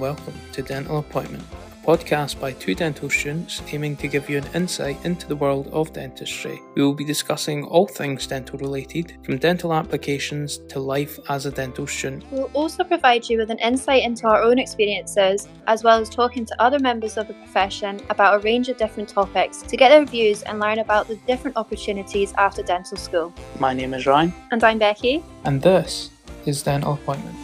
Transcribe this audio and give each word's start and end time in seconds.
welcome 0.00 0.32
to 0.52 0.62
Dental 0.62 0.98
Appointment, 0.98 1.44
a 1.52 1.86
podcast 1.86 2.40
by 2.40 2.52
two 2.52 2.74
dental 2.74 3.10
students 3.10 3.60
aiming 3.70 3.96
to 3.98 4.08
give 4.08 4.30
you 4.30 4.38
an 4.38 4.46
insight 4.54 4.96
into 5.04 5.28
the 5.28 5.36
world 5.36 5.68
of 5.72 5.92
dentistry. 5.92 6.58
We 6.74 6.82
will 6.82 6.94
be 6.94 7.04
discussing 7.04 7.64
all 7.66 7.86
things 7.86 8.26
dental 8.26 8.58
related, 8.58 9.18
from 9.22 9.36
dental 9.36 9.74
applications 9.74 10.56
to 10.70 10.80
life 10.80 11.18
as 11.28 11.44
a 11.44 11.50
dental 11.50 11.86
student. 11.86 12.24
We'll 12.30 12.50
also 12.54 12.82
provide 12.82 13.28
you 13.28 13.36
with 13.36 13.50
an 13.50 13.58
insight 13.58 14.02
into 14.02 14.26
our 14.26 14.42
own 14.42 14.58
experiences, 14.58 15.46
as 15.66 15.84
well 15.84 16.00
as 16.00 16.08
talking 16.08 16.46
to 16.46 16.62
other 16.62 16.78
members 16.78 17.18
of 17.18 17.28
the 17.28 17.34
profession 17.34 18.00
about 18.08 18.36
a 18.36 18.38
range 18.38 18.70
of 18.70 18.78
different 18.78 19.10
topics 19.10 19.60
to 19.60 19.76
get 19.76 19.90
their 19.90 20.06
views 20.06 20.40
and 20.44 20.60
learn 20.60 20.78
about 20.78 21.08
the 21.08 21.16
different 21.26 21.58
opportunities 21.58 22.32
after 22.38 22.62
dental 22.62 22.96
school. 22.96 23.34
My 23.58 23.74
name 23.74 23.92
is 23.92 24.06
Ryan, 24.06 24.32
And 24.50 24.64
I'm 24.64 24.78
Becky. 24.78 25.22
and 25.44 25.60
this 25.60 26.08
is 26.46 26.62
Dental 26.62 26.94
Appointment. 26.94 27.36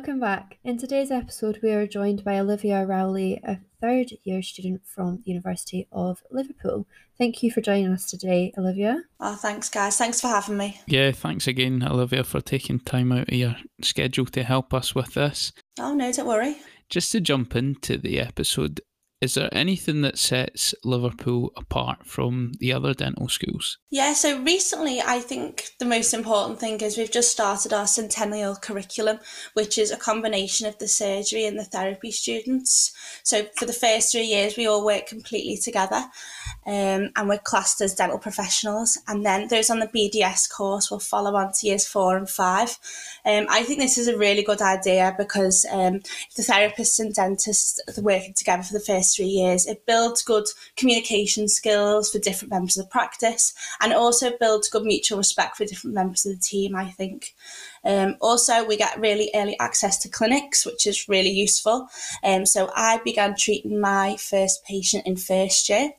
Welcome 0.00 0.20
back. 0.20 0.56
In 0.64 0.78
today's 0.78 1.10
episode, 1.10 1.58
we 1.62 1.72
are 1.72 1.86
joined 1.86 2.24
by 2.24 2.38
Olivia 2.38 2.86
Rowley, 2.86 3.38
a 3.44 3.58
third 3.82 4.12
year 4.24 4.40
student 4.40 4.80
from 4.86 5.16
the 5.16 5.30
University 5.30 5.88
of 5.92 6.22
Liverpool. 6.30 6.86
Thank 7.18 7.42
you 7.42 7.50
for 7.50 7.60
joining 7.60 7.92
us 7.92 8.10
today, 8.10 8.54
Olivia. 8.56 9.02
Oh, 9.20 9.34
thanks, 9.34 9.68
guys. 9.68 9.98
Thanks 9.98 10.18
for 10.18 10.28
having 10.28 10.56
me. 10.56 10.80
Yeah, 10.86 11.12
thanks 11.12 11.46
again, 11.46 11.86
Olivia, 11.86 12.24
for 12.24 12.40
taking 12.40 12.80
time 12.80 13.12
out 13.12 13.28
of 13.28 13.34
your 13.34 13.56
schedule 13.82 14.24
to 14.24 14.42
help 14.42 14.72
us 14.72 14.94
with 14.94 15.12
this. 15.12 15.52
Oh, 15.78 15.92
no, 15.92 16.10
don't 16.10 16.26
worry. 16.26 16.56
Just 16.88 17.12
to 17.12 17.20
jump 17.20 17.54
into 17.54 17.98
the 17.98 18.20
episode, 18.20 18.80
is 19.20 19.34
there 19.34 19.50
anything 19.52 20.00
that 20.00 20.18
sets 20.18 20.74
Liverpool 20.82 21.52
apart 21.54 22.06
from 22.06 22.52
the 22.58 22.72
other 22.72 22.94
dental 22.94 23.28
schools? 23.28 23.76
Yeah, 23.90 24.14
so 24.14 24.40
recently, 24.40 25.02
I 25.02 25.20
think 25.20 25.70
the 25.78 25.84
most 25.84 26.14
important 26.14 26.58
thing 26.58 26.80
is 26.80 26.96
we've 26.96 27.10
just 27.10 27.30
started 27.30 27.74
our 27.74 27.86
centennial 27.86 28.56
curriculum, 28.56 29.18
which 29.52 29.76
is 29.76 29.90
a 29.90 29.98
combination 29.98 30.66
of 30.66 30.78
the 30.78 30.88
surgery 30.88 31.44
and 31.44 31.58
the 31.58 31.64
therapy 31.64 32.10
students. 32.10 32.92
So 33.22 33.46
for 33.56 33.66
the 33.66 33.74
first 33.74 34.12
three 34.12 34.24
years, 34.24 34.56
we 34.56 34.66
all 34.66 34.84
work 34.84 35.06
completely 35.06 35.58
together 35.58 36.02
um, 36.66 37.10
and 37.14 37.28
we're 37.28 37.38
classed 37.38 37.82
as 37.82 37.94
dental 37.94 38.18
professionals. 38.18 38.98
And 39.06 39.26
then 39.26 39.48
those 39.48 39.68
on 39.68 39.80
the 39.80 39.88
BDS 39.88 40.50
course 40.50 40.90
will 40.90 40.98
follow 40.98 41.36
on 41.36 41.52
to 41.52 41.66
years 41.66 41.86
four 41.86 42.16
and 42.16 42.28
five. 42.28 42.78
Um, 43.26 43.46
I 43.50 43.64
think 43.64 43.80
this 43.80 43.98
is 43.98 44.08
a 44.08 44.16
really 44.16 44.42
good 44.42 44.62
idea 44.62 45.14
because 45.18 45.66
um, 45.70 46.00
the 46.36 46.42
therapists 46.42 46.98
and 46.98 47.14
dentists 47.14 47.80
are 47.86 48.02
working 48.02 48.32
together 48.34 48.62
for 48.62 48.72
the 48.72 48.80
first 48.80 49.09
three 49.14 49.26
years, 49.26 49.66
it 49.66 49.86
builds 49.86 50.22
good 50.22 50.46
communication 50.76 51.48
skills 51.48 52.10
for 52.10 52.18
different 52.18 52.52
members 52.52 52.76
of 52.76 52.84
the 52.84 52.90
practice 52.90 53.54
and 53.80 53.92
also 53.92 54.30
builds 54.38 54.68
good 54.68 54.84
mutual 54.84 55.18
respect 55.18 55.56
for 55.56 55.64
different 55.64 55.94
members 55.94 56.26
of 56.26 56.32
the 56.32 56.42
team, 56.42 56.76
I 56.76 56.90
think. 56.90 57.34
Um, 57.84 58.16
also, 58.20 58.64
we 58.64 58.76
get 58.76 59.00
really 59.00 59.30
early 59.34 59.58
access 59.58 59.98
to 59.98 60.08
clinics, 60.08 60.66
which 60.66 60.86
is 60.86 61.08
really 61.08 61.30
useful. 61.30 61.88
Um, 62.22 62.46
so 62.46 62.70
I 62.74 63.00
began 63.04 63.34
treating 63.36 63.80
my 63.80 64.16
first 64.16 64.64
patient 64.64 65.06
in 65.06 65.16
first 65.16 65.68
year. 65.68 65.92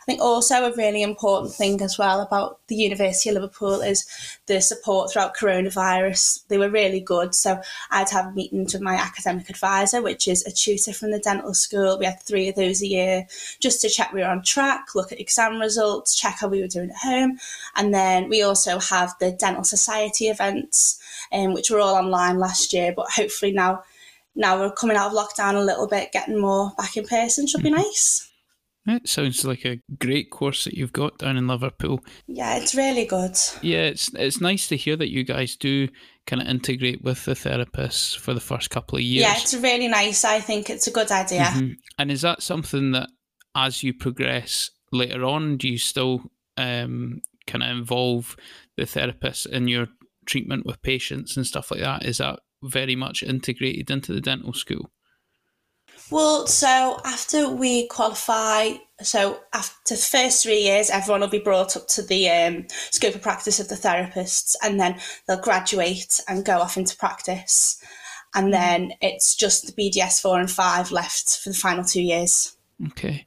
I 0.00 0.04
think 0.04 0.20
also 0.20 0.64
a 0.64 0.74
really 0.74 1.02
important 1.02 1.54
thing 1.54 1.80
as 1.82 1.98
well 1.98 2.20
about 2.20 2.60
the 2.68 2.76
University 2.76 3.30
of 3.30 3.34
Liverpool 3.34 3.80
is 3.80 4.06
the 4.46 4.60
support 4.60 5.12
throughout 5.12 5.36
coronavirus. 5.36 6.46
They 6.48 6.58
were 6.58 6.70
really 6.70 7.00
good. 7.00 7.34
So 7.34 7.60
I'd 7.90 8.10
have 8.10 8.34
meetings 8.34 8.72
with 8.72 8.82
my 8.82 8.94
academic 8.94 9.50
advisor, 9.50 10.02
which 10.02 10.28
is 10.28 10.44
a 10.46 10.50
tutor 10.50 10.92
from 10.92 11.10
the 11.10 11.18
dental 11.18 11.54
school. 11.54 11.98
We 11.98 12.06
had 12.06 12.20
three 12.20 12.48
of 12.48 12.56
those 12.56 12.82
a 12.82 12.86
year 12.86 13.26
just 13.60 13.80
to 13.82 13.88
check 13.88 14.12
we 14.12 14.20
were 14.20 14.28
on 14.28 14.42
track, 14.42 14.94
look 14.94 15.12
at 15.12 15.20
exam 15.20 15.60
results, 15.60 16.14
check 16.14 16.36
how 16.40 16.48
we 16.48 16.60
were 16.60 16.68
doing 16.68 16.90
at 16.90 16.96
home. 16.96 17.38
And 17.76 17.92
then 17.94 18.28
we 18.28 18.42
also 18.42 18.78
have 18.78 19.14
the 19.20 19.32
Dental 19.32 19.64
Society 19.64 20.28
events, 20.28 21.00
um, 21.32 21.54
which 21.54 21.70
were 21.70 21.80
all 21.80 21.94
online 21.94 22.38
last 22.38 22.72
year, 22.72 22.92
but 22.94 23.10
hopefully 23.10 23.52
now 23.52 23.82
now 24.34 24.58
we're 24.58 24.72
coming 24.72 24.96
out 24.96 25.12
of 25.12 25.16
lockdown 25.16 25.54
a 25.54 25.60
little 25.60 25.86
bit, 25.86 26.12
getting 26.12 26.40
more 26.40 26.72
back 26.78 26.96
in 26.96 27.06
person 27.06 27.46
should 27.46 27.62
be 27.62 27.70
nice. 27.70 28.31
It 28.86 29.08
sounds 29.08 29.44
like 29.44 29.64
a 29.64 29.80
great 30.00 30.30
course 30.30 30.64
that 30.64 30.74
you've 30.74 30.92
got 30.92 31.18
down 31.18 31.36
in 31.36 31.46
Liverpool. 31.46 32.00
Yeah, 32.26 32.56
it's 32.56 32.74
really 32.74 33.04
good. 33.04 33.36
Yeah, 33.62 33.82
it's 33.82 34.12
it's 34.14 34.40
nice 34.40 34.66
to 34.68 34.76
hear 34.76 34.96
that 34.96 35.10
you 35.10 35.22
guys 35.22 35.54
do 35.54 35.88
kind 36.26 36.42
of 36.42 36.48
integrate 36.48 37.02
with 37.02 37.24
the 37.24 37.34
therapists 37.34 38.16
for 38.16 38.34
the 38.34 38.40
first 38.40 38.70
couple 38.70 38.96
of 38.98 39.02
years. 39.04 39.22
Yeah, 39.22 39.36
it's 39.36 39.54
really 39.54 39.88
nice. 39.88 40.24
I 40.24 40.40
think 40.40 40.68
it's 40.68 40.88
a 40.88 40.92
good 40.92 41.12
idea. 41.12 41.42
Mhm. 41.42 41.76
And 41.98 42.10
is 42.10 42.22
that 42.22 42.42
something 42.42 42.90
that, 42.92 43.08
as 43.54 43.82
you 43.84 43.94
progress 43.94 44.70
later 44.90 45.24
on, 45.24 45.58
do 45.58 45.68
you 45.68 45.78
still 45.78 46.22
um, 46.56 47.22
kind 47.46 47.62
of 47.62 47.70
involve 47.70 48.36
the 48.76 48.86
therapist 48.86 49.46
in 49.46 49.68
your 49.68 49.86
treatment 50.26 50.66
with 50.66 50.82
patients 50.82 51.36
and 51.36 51.46
stuff 51.46 51.70
like 51.70 51.80
that? 51.80 52.04
Is 52.04 52.18
that 52.18 52.40
very 52.64 52.96
much 52.96 53.22
integrated 53.22 53.90
into 53.90 54.12
the 54.12 54.20
dental 54.20 54.52
school? 54.52 54.90
Well, 56.12 56.46
so 56.46 57.00
after 57.06 57.48
we 57.48 57.86
qualify, 57.86 58.72
so 59.00 59.40
after 59.54 59.94
the 59.94 60.00
first 60.00 60.42
three 60.42 60.60
years, 60.60 60.90
everyone 60.90 61.22
will 61.22 61.28
be 61.28 61.38
brought 61.38 61.74
up 61.74 61.88
to 61.88 62.02
the 62.02 62.28
um, 62.28 62.66
scope 62.90 63.14
of 63.14 63.22
practice 63.22 63.58
of 63.58 63.68
the 63.68 63.76
therapists, 63.76 64.54
and 64.62 64.78
then 64.78 65.00
they'll 65.26 65.40
graduate 65.40 66.20
and 66.28 66.44
go 66.44 66.58
off 66.58 66.76
into 66.76 66.98
practice. 66.98 67.82
And 68.34 68.52
then 68.52 68.92
it's 69.00 69.34
just 69.34 69.66
the 69.66 69.72
BDS 69.72 70.20
four 70.20 70.38
and 70.38 70.50
five 70.50 70.92
left 70.92 71.38
for 71.38 71.48
the 71.48 71.54
final 71.54 71.82
two 71.82 72.02
years. 72.02 72.58
Okay. 72.88 73.24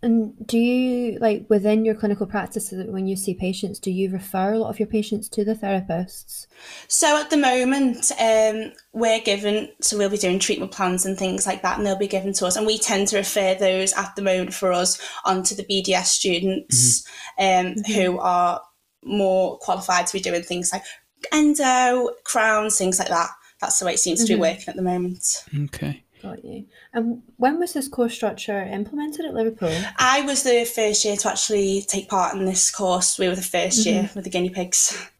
And 0.00 0.46
do 0.46 0.58
you, 0.58 1.18
like, 1.18 1.46
within 1.48 1.84
your 1.84 1.94
clinical 1.94 2.26
practice, 2.26 2.72
when 2.72 3.06
you 3.06 3.16
see 3.16 3.34
patients, 3.34 3.80
do 3.80 3.90
you 3.90 4.10
refer 4.10 4.52
a 4.52 4.58
lot 4.58 4.70
of 4.70 4.78
your 4.78 4.86
patients 4.86 5.28
to 5.30 5.44
the 5.44 5.54
therapists? 5.54 6.46
So 6.86 7.20
at 7.20 7.30
the 7.30 7.36
moment, 7.36 8.12
um, 8.20 8.72
we're 8.92 9.20
given, 9.20 9.70
so 9.80 9.98
we'll 9.98 10.08
be 10.08 10.16
doing 10.16 10.38
treatment 10.38 10.70
plans 10.70 11.04
and 11.04 11.18
things 11.18 11.46
like 11.46 11.62
that, 11.62 11.78
and 11.78 11.86
they'll 11.86 11.98
be 11.98 12.06
given 12.06 12.32
to 12.34 12.46
us. 12.46 12.56
And 12.56 12.66
we 12.66 12.78
tend 12.78 13.08
to 13.08 13.16
refer 13.16 13.56
those 13.56 13.92
at 13.94 14.14
the 14.14 14.22
moment 14.22 14.54
for 14.54 14.72
us 14.72 15.00
onto 15.24 15.56
the 15.56 15.64
BDS 15.64 16.06
students 16.06 17.04
um, 17.38 17.74
who 17.94 18.18
are 18.20 18.62
more 19.04 19.58
qualified 19.58 20.06
to 20.06 20.12
be 20.12 20.20
doing 20.20 20.42
things 20.42 20.72
like 20.72 20.84
endo, 21.32 22.10
crowns, 22.24 22.78
things 22.78 22.98
like 22.98 23.08
that. 23.08 23.30
That's 23.60 23.78
the 23.80 23.86
way 23.86 23.94
it 23.94 23.98
seems 23.98 24.24
to 24.24 24.34
be 24.34 24.38
working 24.40 24.68
at 24.68 24.76
the 24.76 24.82
moment. 24.82 25.44
Okay. 25.64 26.04
Got 26.22 26.44
you. 26.44 26.66
And 26.92 27.22
when 27.36 27.58
was 27.60 27.74
this 27.74 27.88
course 27.88 28.14
structure 28.14 28.60
implemented 28.60 29.24
at 29.24 29.34
Liverpool? 29.34 29.74
I 29.98 30.22
was 30.22 30.42
the 30.42 30.64
first 30.64 31.04
year 31.04 31.16
to 31.16 31.30
actually 31.30 31.82
take 31.82 32.08
part 32.08 32.34
in 32.34 32.44
this 32.44 32.70
course. 32.70 33.18
We 33.18 33.28
were 33.28 33.36
the 33.36 33.40
1st 33.40 33.86
year 33.86 34.02
mm-hmm. 34.02 34.14
with 34.14 34.24
the 34.24 34.30
guinea 34.30 34.50
pigs. 34.50 35.10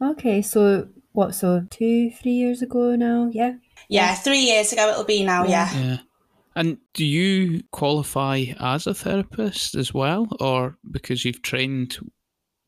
Okay, 0.00 0.42
so 0.42 0.88
what, 1.12 1.34
so 1.34 1.66
two, 1.70 2.10
three 2.10 2.32
years 2.32 2.60
ago 2.60 2.96
now? 2.96 3.30
Yeah. 3.32 3.54
Yeah, 3.88 4.14
three 4.14 4.40
years 4.40 4.72
ago 4.72 4.90
it'll 4.90 5.04
be 5.04 5.24
now, 5.24 5.46
yeah. 5.46 5.74
Yeah. 5.74 5.98
And 6.54 6.78
do 6.94 7.04
you 7.04 7.62
qualify 7.70 8.46
as 8.58 8.86
a 8.86 8.94
therapist 8.94 9.74
as 9.74 9.92
well, 9.92 10.26
or 10.40 10.76
because 10.90 11.24
you've 11.24 11.42
trained, 11.42 11.98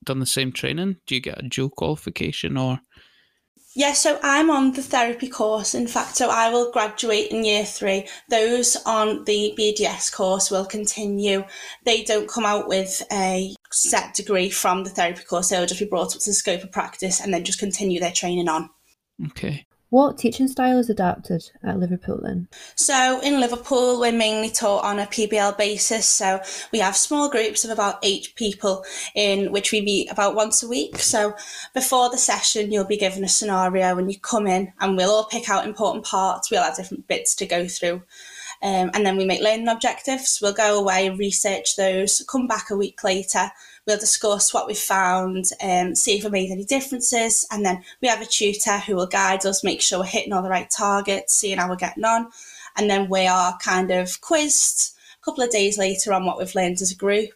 done 0.05 0.21
the 0.21 0.27
same 0.27 0.53
training, 0.53 0.97
do 1.06 1.15
you 1.15 1.21
get 1.21 1.43
a 1.43 1.49
dual 1.49 1.71
qualification, 1.71 2.56
or? 2.56 2.81
Yeah, 3.78 3.93
so 3.93 4.19
I'm 4.25 4.50
on 4.50 4.72
the 4.72 4.83
therapy 4.83 5.28
course. 5.28 5.72
In 5.72 5.87
fact, 5.87 6.16
so 6.16 6.31
I 6.31 6.50
will 6.50 6.72
graduate 6.72 7.31
in 7.31 7.44
year 7.44 7.65
three. 7.65 8.09
Those 8.28 8.77
on 8.84 9.22
the 9.22 9.55
BDS 9.56 10.12
course 10.12 10.50
will 10.50 10.66
continue. 10.66 11.44
They 11.84 12.03
don't 12.03 12.28
come 12.28 12.44
out 12.44 12.67
with 12.67 13.00
a 13.12 13.55
set 13.71 14.15
degree 14.15 14.50
from 14.50 14.83
the 14.83 14.91
therapy 14.91 15.22
course. 15.22 15.50
They'll 15.50 15.65
just 15.65 15.78
be 15.78 15.87
brought 15.87 16.17
up 16.17 16.21
to 16.21 16.31
the 16.31 16.34
scope 16.34 16.65
of 16.65 16.72
practice 16.72 17.21
and 17.21 17.33
then 17.33 17.44
just 17.44 17.61
continue 17.61 18.00
their 18.00 18.11
training 18.11 18.49
on. 18.49 18.69
Okay. 19.27 19.65
What 19.91 20.19
teaching 20.19 20.49
style 20.49 20.78
is 20.78 20.91
adapted 20.91 21.50
at 21.62 21.78
Liverpool 21.78 22.20
then? 22.23 22.49
So 22.75 23.20
in 23.23 23.40
Liverpool, 23.40 23.99
we're 23.99 24.12
mainly 24.12 24.50
taught 24.50 24.85
on 24.85 24.99
a 24.99 25.06
PBL 25.06 25.56
basis. 25.56 26.06
So 26.06 26.43
we 26.73 26.81
have 26.81 26.94
small 26.94 27.31
groups 27.31 27.64
of 27.64 27.70
about 27.70 27.99
eight 28.02 28.35
people 28.37 28.85
in 29.14 29.50
which 29.50 29.73
we 29.73 29.81
meet 29.81 30.12
about 30.12 30.35
once 30.35 30.62
a 30.62 30.69
week. 30.69 30.99
So 30.99 31.35
before 31.73 32.11
the 32.11 32.19
session, 32.19 32.70
you'll 32.70 32.85
be 32.85 32.99
given 32.99 33.25
a 33.25 33.29
scenario 33.29 33.96
and 33.96 34.12
you 34.12 34.19
come 34.19 34.46
in 34.46 34.75
and 34.79 34.94
we'll 34.94 35.11
all 35.11 35.25
pick 35.25 35.49
out 35.49 35.67
important 35.67 36.05
parts. 36.05 36.50
We'll 36.50 36.62
have 36.62 36.76
different 36.76 37.08
bits 37.08 37.34
to 37.37 37.46
go 37.46 37.67
through. 37.67 38.02
Um, 38.61 38.91
and 38.93 39.06
then 39.06 39.17
we 39.17 39.25
make 39.25 39.41
learning 39.41 39.69
objectives. 39.69 40.38
We'll 40.43 40.52
go 40.52 40.79
away, 40.79 41.08
research 41.08 41.76
those, 41.76 42.23
come 42.29 42.46
back 42.46 42.70
a 42.70 42.76
week 42.76 43.02
later. 43.05 43.50
We'll 43.88 43.96
discuss 43.96 44.52
what 44.52 44.67
we 44.67 44.75
found, 44.75 45.46
um, 45.62 45.94
see 45.94 46.19
if 46.19 46.25
we 46.25 46.29
made 46.29 46.50
any 46.50 46.67
differences, 46.67 47.46
and 47.50 47.64
then 47.64 47.82
we 48.02 48.08
have 48.08 48.20
a 48.20 48.26
tutor 48.26 48.76
who 48.76 48.94
will 48.94 49.06
guide 49.06 49.46
us, 49.46 49.64
make 49.64 49.81
sure 49.81 50.00
we're 50.00 50.05
hitting 50.05 50.35
all 50.35 50.43
the 50.43 50.50
right 50.50 50.69
targets, 50.69 51.35
seeing 51.35 51.56
how 51.56 51.70
we're 51.70 51.76
getting 51.76 52.05
on, 52.05 52.29
and 52.76 52.90
then 52.90 53.08
we 53.08 53.26
are 53.26 53.56
kind 53.64 53.90
of 53.90 54.20
quizzed 54.20 54.94
a 55.19 55.25
couple 55.25 55.43
of 55.43 55.49
days 55.49 55.79
later 55.79 56.12
on 56.12 56.26
what 56.26 56.37
we've 56.37 56.55
learned 56.55 56.82
as 56.82 56.93
a 56.93 56.96
group. 56.96 57.31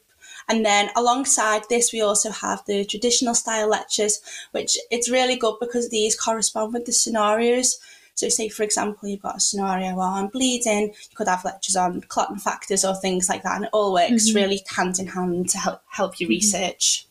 And 0.46 0.62
then 0.62 0.90
alongside 0.94 1.62
this, 1.70 1.90
we 1.90 2.02
also 2.02 2.30
have 2.30 2.62
the 2.66 2.84
traditional 2.84 3.34
style 3.34 3.68
lectures, 3.68 4.20
which 4.50 4.76
it's 4.90 5.10
really 5.10 5.36
good 5.36 5.56
because 5.58 5.88
these 5.88 6.14
correspond 6.14 6.74
with 6.74 6.84
the 6.84 6.92
scenarios. 6.92 7.78
So, 8.14 8.28
say 8.28 8.48
for 8.48 8.62
example, 8.62 9.08
you've 9.08 9.22
got 9.22 9.36
a 9.36 9.40
scenario 9.40 9.94
where 9.94 10.06
I'm 10.06 10.28
bleeding, 10.28 10.88
you 10.88 11.16
could 11.16 11.28
have 11.28 11.44
lectures 11.44 11.76
on 11.76 12.02
clotting 12.02 12.38
factors 12.38 12.84
or 12.84 12.94
things 12.94 13.28
like 13.28 13.42
that, 13.42 13.56
and 13.56 13.64
it 13.64 13.70
all 13.72 13.92
works 13.92 14.34
really 14.34 14.62
hand 14.74 14.98
in 14.98 15.06
hand 15.08 15.48
to 15.50 15.58
help 15.58 15.82
help 15.90 16.20
you 16.20 16.28
research. 16.28 17.06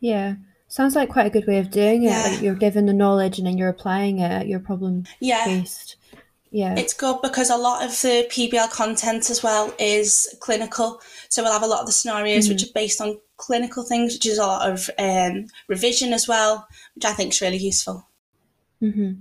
Yeah. 0.00 0.34
Sounds 0.68 0.94
like 0.96 1.08
quite 1.08 1.26
a 1.26 1.30
good 1.30 1.46
way 1.46 1.58
of 1.58 1.70
doing 1.70 2.02
it. 2.02 2.10
Yeah. 2.10 2.22
Like 2.22 2.42
you're 2.42 2.54
given 2.54 2.86
the 2.86 2.92
knowledge 2.92 3.38
and 3.38 3.46
then 3.46 3.56
you're 3.56 3.68
applying 3.68 4.18
it. 4.18 4.46
You're 4.46 4.60
problem 4.60 5.04
Yeah. 5.20 5.44
based. 5.44 5.96
Yeah. 6.50 6.74
It's 6.76 6.94
good 6.94 7.20
because 7.22 7.50
a 7.50 7.56
lot 7.56 7.84
of 7.84 7.90
the 8.02 8.26
PBL 8.30 8.70
content 8.70 9.30
as 9.30 9.42
well 9.42 9.74
is 9.78 10.34
clinical. 10.40 11.00
So 11.28 11.42
we'll 11.42 11.52
have 11.52 11.62
a 11.62 11.66
lot 11.66 11.80
of 11.80 11.86
the 11.86 11.92
scenarios 11.92 12.48
which 12.48 12.62
are 12.64 12.72
based 12.74 13.00
on 13.00 13.18
clinical 13.36 13.82
things, 13.84 14.14
which 14.14 14.26
is 14.26 14.38
a 14.38 14.46
lot 14.46 14.70
of 14.70 14.88
um, 14.98 15.46
revision 15.68 16.12
as 16.12 16.26
well, 16.26 16.66
which 16.94 17.04
I 17.04 17.12
think 17.12 17.32
is 17.32 17.40
really 17.40 17.58
useful. 17.58 18.08
hmm 18.80 19.12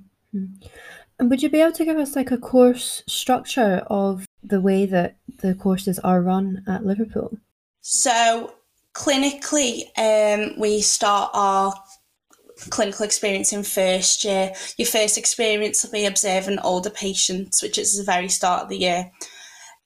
And 1.20 1.30
would 1.30 1.42
you 1.42 1.50
be 1.50 1.62
able 1.62 1.72
to 1.74 1.86
give 1.86 1.98
us 1.98 2.16
like 2.16 2.32
a 2.32 2.38
course 2.38 3.04
structure 3.08 3.84
of 3.88 4.26
the 4.44 4.62
way 4.62 4.86
that 4.86 5.18
the 5.40 5.56
courses 5.56 6.00
are 6.00 6.22
run 6.22 6.64
at 6.68 6.86
Liverpool? 6.86 7.38
So 7.82 8.54
clinically, 8.94 9.84
um, 9.98 10.60
we 10.60 10.82
start 10.82 11.32
our 11.34 11.74
clinical 12.70 13.06
experience 13.06 13.54
in 13.54 13.64
first 13.64 14.24
year. 14.24 14.54
Your 14.78 14.88
first 14.88 15.18
experience 15.18 15.84
will 15.84 15.92
be 15.92 16.06
observing 16.06 16.60
older 16.60 16.90
patients, 16.90 17.62
which 17.62 17.78
is 17.78 17.98
the 17.98 18.04
very 18.04 18.30
start 18.30 18.64
of 18.64 18.70
the 18.70 18.78
year. 18.78 19.12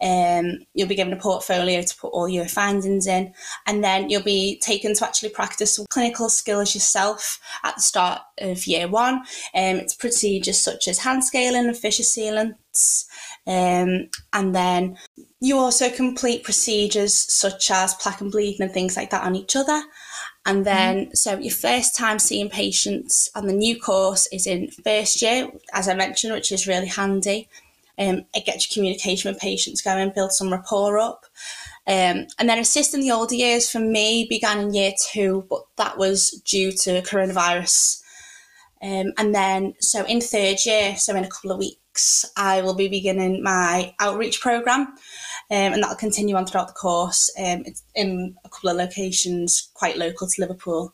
Um, 0.02 0.60
you'll 0.74 0.88
be 0.88 0.96
given 0.96 1.14
a 1.14 1.18
portfolio 1.18 1.82
to 1.82 1.98
put 1.98 2.10
all 2.10 2.30
your 2.30 2.48
findings 2.48 3.08
in, 3.08 3.34
and 3.68 3.84
then 3.84 4.10
you'll 4.10 4.24
be 4.24 4.60
taken 4.60 4.94
to 4.96 5.06
actually 5.06 5.30
practice 5.30 5.76
some 5.76 5.86
clinical 5.90 6.30
skills 6.30 6.74
yourself 6.74 7.40
at 7.64 7.76
the 7.76 7.82
start 7.82 8.22
of 8.40 8.66
year 8.68 8.88
one. 8.88 9.16
Um, 9.54 9.78
it's 9.78 9.96
procedures 9.96 10.60
such 10.60 10.88
as 10.88 11.00
hand 11.00 11.24
scaling 11.24 11.68
and 11.68 11.78
fissure 11.78 12.04
sealants, 12.04 13.06
um, 13.46 14.10
and 14.34 14.56
then 14.56 14.98
you 15.42 15.58
also 15.58 15.90
complete 15.90 16.44
procedures 16.44 17.14
such 17.14 17.72
as 17.72 17.94
plaque 17.96 18.22
and 18.22 18.32
bleeding 18.32 18.62
and 18.62 18.74
things 18.74 18.98
like 18.98 19.10
that 19.10 19.24
on 19.24 19.36
each 19.36 19.56
other. 19.56 19.82
And 20.46 20.66
then, 20.66 21.16
so 21.16 21.38
your 21.38 21.54
first 21.54 21.96
time 21.96 22.20
seeing 22.20 22.50
patients 22.50 23.30
on 23.36 23.46
the 23.48 23.54
new 23.54 23.80
course 23.80 24.28
is 24.32 24.48
in 24.48 24.70
first 24.70 25.22
year, 25.22 25.50
as 25.74 25.88
I 25.88 25.94
mentioned, 25.94 26.34
which 26.34 26.52
is 26.52 26.68
really 26.68 26.88
handy. 26.88 27.48
Um, 28.00 28.26
it 28.34 28.46
gets 28.46 28.70
your 28.70 28.74
communication 28.74 29.32
with 29.32 29.42
patients 29.42 29.82
going, 29.82 30.12
build 30.16 30.32
some 30.32 30.52
rapport 30.52 30.98
up. 30.98 31.26
Um, 31.86 32.28
and 32.38 32.48
then 32.48 32.60
assisting 32.60 33.02
the 33.02 33.12
older 33.12 33.36
years 33.36 33.70
for 33.70 33.80
me 33.80 34.26
began 34.30 34.60
in 34.60 34.74
year 34.74 34.94
two, 35.12 35.46
but 35.50 35.64
that 35.78 35.98
was 35.98 36.42
due 36.46 36.72
to 36.72 37.02
coronavirus. 37.02 38.02
Um, 38.82 39.12
and 39.18 39.36
then, 39.36 39.74
so 39.80 40.06
in 40.06 40.22
third 40.22 40.58
year, 40.66 40.96
so 40.96 41.16
in 41.16 41.26
a 41.26 41.30
couple 41.30 41.52
of 41.52 41.58
weeks, 41.58 42.26
I 42.38 42.62
will 42.62 42.76
be 42.76 42.88
beginning 42.88 43.44
my 43.44 43.94
outreach 44.00 44.40
program, 44.40 44.96
um, 45.52 45.74
and 45.74 45.82
that'll 45.82 45.96
continue 45.96 46.36
on 46.36 46.46
throughout 46.46 46.68
the 46.68 46.74
course. 46.74 47.32
Um, 47.38 47.64
it's 47.66 47.84
in 47.96 48.36
a 48.46 48.50
couple 48.50 48.70
of 48.70 48.78
locations 48.78 49.72
quite 49.74 49.98
local 49.98 50.28
to 50.28 50.42
Liverpool. 50.42 50.94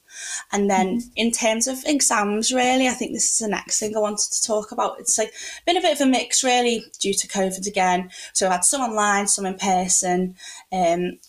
And 0.53 0.69
then, 0.69 1.01
in 1.17 1.31
terms 1.31 1.67
of 1.67 1.83
exams, 1.85 2.53
really, 2.53 2.87
I 2.87 2.91
think 2.91 3.11
this 3.11 3.33
is 3.33 3.39
the 3.39 3.49
next 3.49 3.79
thing 3.79 3.95
I 3.95 3.99
wanted 3.99 4.31
to 4.31 4.43
talk 4.47 4.71
about. 4.71 4.99
It's 4.99 5.17
like 5.17 5.33
been 5.65 5.75
a 5.75 5.81
bit 5.81 5.99
of 5.99 6.07
a 6.07 6.09
mix, 6.09 6.41
really, 6.41 6.85
due 6.99 7.13
to 7.13 7.27
COVID 7.27 7.67
again. 7.67 8.09
So 8.33 8.45
I've 8.45 8.53
had 8.53 8.65
some 8.65 8.81
online, 8.81 9.27
some 9.27 9.45
in 9.45 9.57
person. 9.57 10.35
Um, 10.71 11.19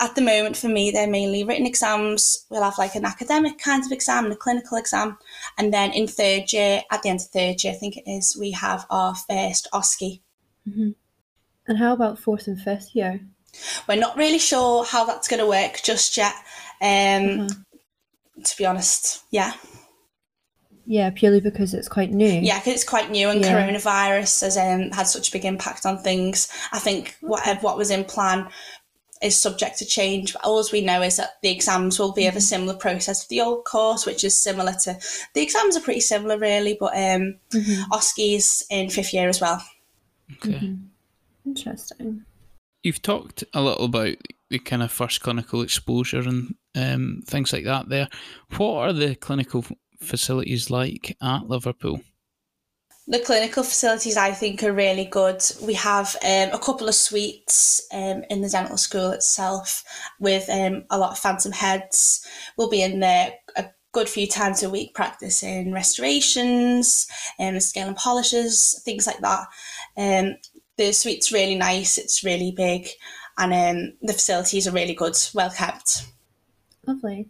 at 0.00 0.14
the 0.14 0.20
moment 0.20 0.56
for 0.56 0.68
me 0.68 0.90
they're 0.90 1.08
mainly 1.08 1.44
written 1.44 1.66
exams 1.66 2.46
we'll 2.50 2.62
have 2.62 2.78
like 2.78 2.94
an 2.94 3.04
academic 3.04 3.58
kind 3.58 3.84
of 3.84 3.92
exam 3.92 4.24
and 4.24 4.32
a 4.32 4.36
clinical 4.36 4.76
exam 4.76 5.16
and 5.56 5.72
then 5.72 5.92
in 5.92 6.06
third 6.06 6.52
year 6.52 6.82
at 6.90 7.02
the 7.02 7.08
end 7.08 7.20
of 7.20 7.26
third 7.26 7.62
year 7.62 7.72
i 7.72 7.76
think 7.76 7.96
it 7.96 8.08
is 8.10 8.36
we 8.38 8.50
have 8.50 8.86
our 8.90 9.14
first 9.14 9.68
OSCE 9.72 10.20
And 11.68 11.78
how 11.78 11.92
about 11.92 12.18
fourth 12.18 12.46
and 12.46 12.60
fifth 12.60 12.94
year? 12.94 13.20
we're 13.88 13.96
not 13.96 14.16
really 14.16 14.38
sure 14.38 14.84
how 14.84 15.04
that's 15.06 15.26
going 15.26 15.40
to 15.40 15.46
work 15.46 15.80
just 15.82 16.16
yet 16.16 16.34
um 16.82 16.88
Mhm. 17.48 17.64
to 18.44 18.56
be 18.58 18.66
honest 18.66 19.22
yeah 19.30 19.54
Yeah, 20.86 21.10
purely 21.10 21.40
because 21.40 21.72
it's 21.74 21.88
quite 21.88 22.12
new. 22.12 22.40
yeah 22.42 22.58
because 22.58 22.74
it's 22.74 22.84
quite 22.84 23.10
new 23.10 23.30
and 23.30 23.40
Yeah. 23.40 23.52
coronavirus 23.52 24.42
has 24.42 24.56
um, 24.58 24.90
had 24.90 25.06
such 25.06 25.28
a 25.28 25.32
big 25.32 25.44
impact 25.46 25.86
on 25.86 25.98
things 26.02 26.48
i 26.72 26.78
think 26.78 27.16
whatever 27.20 27.60
what 27.60 27.78
was 27.78 27.90
in 27.90 28.04
plan 28.04 28.48
is 29.20 29.36
subject 29.36 29.78
to 29.78 29.84
change. 29.84 30.32
But 30.34 30.44
all 30.44 30.62
we 30.72 30.80
know 30.80 31.02
is 31.02 31.16
that 31.16 31.40
the 31.42 31.50
exams 31.50 31.98
will 31.98 32.12
be 32.12 32.26
of 32.28 32.36
a 32.36 32.40
similar 32.40 32.74
process 32.74 33.22
to 33.22 33.28
the 33.28 33.40
old 33.40 33.64
course, 33.64 34.06
which 34.06 34.22
is 34.22 34.40
similar 34.40 34.72
to 34.84 34.96
the 35.34 35.42
exams 35.42 35.76
are 35.76 35.80
pretty 35.80 36.00
similar 36.00 36.38
really, 36.38 36.76
but 36.78 36.92
um 36.94 37.40
Mhm. 37.50 37.84
OSCE's 37.90 38.62
in 38.70 38.90
fifth 38.90 39.12
year 39.12 39.28
as 39.28 39.40
well. 39.40 39.60
Okay. 40.34 40.76
Interesting. 41.48 42.24
You've 42.82 43.02
talked 43.02 43.42
a 43.54 43.62
little 43.62 43.86
about 43.86 44.16
the 44.50 44.58
kind 44.58 44.82
of 44.82 44.92
first 44.92 45.22
clinical 45.22 45.62
exposure 45.62 46.20
and 46.20 46.54
um, 46.76 47.22
things 47.26 47.52
like 47.52 47.64
that 47.64 47.88
there. 47.88 48.08
What 48.56 48.88
are 48.88 48.92
the 48.92 49.14
clinical 49.14 49.64
facilities 50.00 50.70
like 50.70 51.16
at 51.22 51.48
Liverpool? 51.48 52.00
The 53.06 53.20
clinical 53.20 53.62
facilities 53.62 54.18
I 54.18 54.32
think 54.32 54.62
are 54.62 54.72
really 54.72 55.06
good. 55.06 55.42
We 55.62 55.72
have 55.74 56.14
um, 56.22 56.50
a 56.52 56.58
couple 56.58 56.88
of 56.88 56.94
suites 56.94 57.80
um, 57.92 58.22
in 58.28 58.42
the 58.42 58.50
dental 58.50 58.76
school 58.76 59.10
itself 59.12 59.82
with 60.20 60.48
um, 60.50 60.84
a 60.90 60.98
lot 60.98 61.12
of 61.12 61.18
phantom 61.18 61.52
heads. 61.52 62.24
We'll 62.58 62.68
be 62.68 62.82
in 62.82 63.00
there 63.00 63.32
a 63.56 63.64
good 63.92 64.10
few 64.10 64.26
times 64.26 64.62
a 64.62 64.68
week 64.68 64.94
practicing 64.94 65.72
restorations, 65.72 67.08
um, 67.40 67.58
scaling 67.60 67.88
and 67.88 67.96
polishes, 67.96 68.80
things 68.84 69.06
like 69.06 69.20
that. 69.20 69.46
Um, 69.96 70.36
the 70.78 70.92
suite's 70.92 71.32
really 71.32 71.56
nice, 71.56 71.98
it's 71.98 72.24
really 72.24 72.52
big, 72.52 72.88
and 73.36 73.52
um, 73.52 73.92
the 74.00 74.14
facilities 74.14 74.66
are 74.66 74.72
really 74.72 74.94
good, 74.94 75.16
well 75.34 75.50
kept. 75.50 76.06
Lovely. 76.86 77.28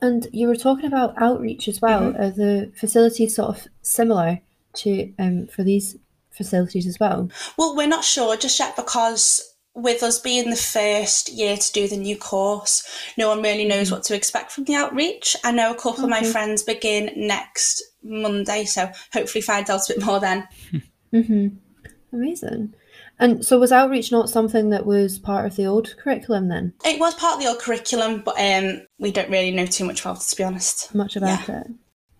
And 0.00 0.28
you 0.32 0.46
were 0.46 0.56
talking 0.56 0.86
about 0.86 1.20
outreach 1.20 1.66
as 1.66 1.80
well. 1.80 2.12
Mm-hmm. 2.12 2.22
Are 2.22 2.30
the 2.30 2.72
facilities 2.76 3.34
sort 3.34 3.48
of 3.48 3.66
similar 3.82 4.40
to 4.74 5.12
um 5.18 5.46
for 5.46 5.62
these 5.62 5.96
facilities 6.30 6.86
as 6.86 6.98
well? 7.00 7.30
Well, 7.56 7.74
we're 7.74 7.88
not 7.88 8.04
sure 8.04 8.36
just 8.36 8.58
yet 8.58 8.76
because 8.76 9.42
with 9.74 10.02
us 10.02 10.20
being 10.20 10.50
the 10.50 10.56
first 10.56 11.32
year 11.32 11.56
to 11.56 11.72
do 11.72 11.88
the 11.88 11.96
new 11.96 12.16
course, 12.16 12.86
no 13.18 13.28
one 13.28 13.42
really 13.42 13.64
knows 13.64 13.90
what 13.90 14.04
to 14.04 14.14
expect 14.14 14.52
from 14.52 14.64
the 14.64 14.74
outreach. 14.74 15.36
I 15.42 15.50
know 15.50 15.72
a 15.72 15.74
couple 15.74 16.04
of 16.04 16.10
my 16.10 16.22
friends 16.22 16.62
begin 16.62 17.10
next 17.16 17.82
Monday, 18.02 18.66
so 18.66 18.90
hopefully 19.12 19.42
find 19.42 19.68
out 19.68 19.88
a 19.88 19.94
bit 19.94 20.04
more 20.04 20.20
then. 20.20 20.46
Mm-hmm. 21.12 21.56
Amazing. 22.14 22.72
And 23.18 23.44
so 23.44 23.58
was 23.58 23.72
outreach 23.72 24.10
not 24.12 24.30
something 24.30 24.70
that 24.70 24.86
was 24.86 25.18
part 25.18 25.46
of 25.46 25.56
the 25.56 25.66
old 25.66 25.96
curriculum 25.98 26.48
then? 26.48 26.72
It 26.84 27.00
was 27.00 27.14
part 27.14 27.34
of 27.34 27.40
the 27.40 27.48
old 27.48 27.58
curriculum, 27.58 28.22
but 28.24 28.38
um, 28.38 28.86
we 28.98 29.10
don't 29.10 29.30
really 29.30 29.50
know 29.50 29.66
too 29.66 29.84
much 29.84 30.00
about 30.00 30.18
it, 30.18 30.28
to 30.28 30.36
be 30.36 30.44
honest. 30.44 30.94
Much 30.94 31.16
about 31.16 31.48
it. 31.48 31.66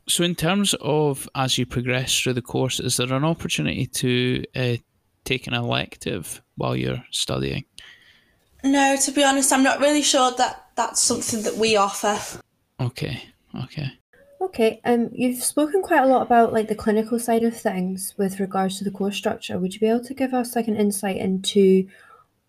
So, 0.09 0.23
in 0.23 0.35
terms 0.35 0.75
of 0.81 1.29
as 1.35 1.57
you 1.57 1.65
progress 1.65 2.19
through 2.19 2.35
the 2.35 2.43
course, 2.43 2.79
is 2.79 2.97
there 2.97 3.13
an 3.13 3.25
opportunity 3.25 3.87
to 3.87 4.45
uh, 4.55 4.77
take 5.25 5.47
an 5.47 5.55
elective 5.55 6.43
while 6.57 6.77
you're 6.77 7.03
studying? 7.11 7.65
No, 8.63 8.97
to 8.97 9.13
be 9.13 9.25
honest, 9.25 9.53
I'm 9.53 9.63
not 9.63 9.81
really 9.81 10.03
sure 10.03 10.33
that 10.33 10.67
that's 10.75 11.01
something 11.01 11.43
that 11.43 11.57
we 11.57 11.77
offer. 11.77 12.19
Okay, 12.81 13.23
okay. 13.63 13.93
Okay, 14.41 14.81
um, 14.85 15.11
you've 15.13 15.43
spoken 15.43 15.83
quite 15.83 16.03
a 16.03 16.07
lot 16.07 16.23
about 16.23 16.53
like 16.53 16.69
the 16.69 16.75
clinical 16.75 17.19
side 17.19 17.45
of 17.45 17.57
things 17.57 18.15
with 18.19 18.41
regards 18.41 18.79
to 18.79 18.85
the 18.85 18.91
course 18.91 19.17
structure. 19.17 19.59
Would 19.59 19.75
you 19.75 19.81
be 19.81 19.89
able 19.89 20.05
to 20.05 20.15
give 20.15 20.35
us 20.35 20.55
like 20.55 20.69
an 20.69 20.77
insight 20.77 21.17
into 21.17 21.89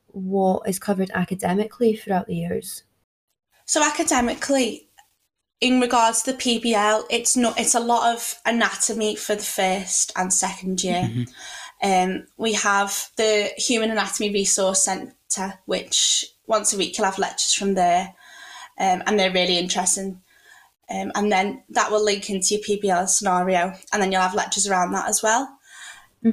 what 0.08 0.68
is 0.68 0.80
covered 0.80 1.12
academically 1.14 1.96
throughout 1.96 2.28
the 2.28 2.36
years? 2.36 2.84
So 3.66 3.84
academically, 3.84 4.90
in 5.62 5.80
regards 5.80 6.22
to 6.24 6.34
the 6.34 6.38
PBL, 6.38 7.06
it's 7.10 7.38
not 7.38 7.60
it's 7.60 7.76
a 7.76 7.80
lot 7.80 8.14
of 8.14 8.36
anatomy 8.46 9.16
for 9.16 9.36
the 9.36 9.44
first 9.44 10.12
and 10.16 10.32
second 10.34 10.84
year. 10.84 11.10
Um, 11.84 12.28
we 12.38 12.54
have 12.54 13.10
the 13.18 13.52
Human 13.58 13.92
Anatomy 13.92 14.32
Resource 14.32 14.84
Centre, 14.84 15.60
which 15.66 16.26
once 16.48 16.74
a 16.74 16.78
week 16.78 16.98
you'll 16.98 17.06
have 17.06 17.20
lectures 17.20 17.54
from 17.54 17.74
there, 17.74 18.14
um, 18.80 19.04
and 19.06 19.20
they're 19.20 19.32
really 19.32 19.58
interesting. 19.58 20.22
Um, 20.90 21.12
and 21.16 21.32
then 21.32 21.64
that 21.70 21.92
will 21.92 22.04
link 22.04 22.30
into 22.30 22.56
your 22.56 22.64
PBL 22.64 23.10
scenario, 23.10 23.74
and 23.92 24.02
then 24.02 24.12
you'll 24.12 24.22
have 24.22 24.36
lectures 24.36 24.68
around 24.68 24.92
that 24.92 25.10
as 25.10 25.24
well. 25.24 25.58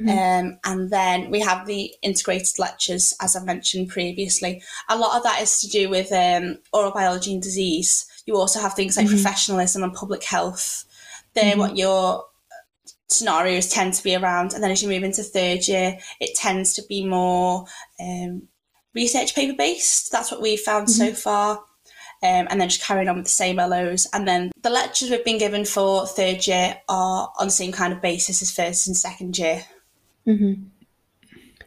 Um, 0.09 0.59
and 0.63 0.89
then 0.89 1.29
we 1.29 1.39
have 1.41 1.67
the 1.67 1.93
integrated 2.01 2.57
lectures, 2.57 3.13
as 3.21 3.35
I 3.35 3.43
mentioned 3.43 3.89
previously. 3.89 4.63
A 4.89 4.97
lot 4.97 5.15
of 5.15 5.23
that 5.23 5.41
is 5.41 5.59
to 5.61 5.67
do 5.67 5.89
with 5.89 6.11
um, 6.11 6.57
oral 6.71 6.91
biology 6.91 7.33
and 7.33 7.43
disease. 7.43 8.07
You 8.25 8.35
also 8.35 8.59
have 8.59 8.73
things 8.73 8.97
like 8.97 9.07
professionalism 9.07 9.83
and 9.83 9.93
public 9.93 10.23
health. 10.23 10.85
They're 11.35 11.57
what 11.57 11.77
your 11.77 12.25
scenarios 13.07 13.69
tend 13.69 13.93
to 13.93 14.03
be 14.03 14.15
around. 14.15 14.53
And 14.53 14.63
then 14.63 14.71
as 14.71 14.81
you 14.81 14.89
move 14.89 15.03
into 15.03 15.21
third 15.21 15.67
year, 15.67 15.99
it 16.19 16.35
tends 16.35 16.73
to 16.73 16.83
be 16.89 17.05
more 17.05 17.65
um, 17.99 18.47
research 18.95 19.35
paper 19.35 19.55
based. 19.55 20.11
That's 20.11 20.31
what 20.31 20.41
we've 20.41 20.59
found 20.59 20.89
so 20.89 21.13
far. 21.13 21.63
Um, 22.23 22.47
and 22.49 22.61
then 22.61 22.69
just 22.69 22.81
carrying 22.81 23.09
on 23.09 23.17
with 23.17 23.25
the 23.25 23.31
same 23.31 23.57
LOs. 23.57 24.07
And 24.13 24.25
then 24.25 24.51
the 24.61 24.69
lectures 24.69 25.09
we've 25.09 25.25
been 25.25 25.37
given 25.37 25.65
for 25.65 26.07
third 26.07 26.47
year 26.47 26.77
are 26.87 27.29
on 27.37 27.47
the 27.47 27.51
same 27.51 27.73
kind 27.73 27.91
of 27.91 28.01
basis 28.01 28.41
as 28.41 28.49
first 28.49 28.87
and 28.87 28.95
second 28.95 29.37
year. 29.37 29.65
Mm-hmm. 30.25 30.63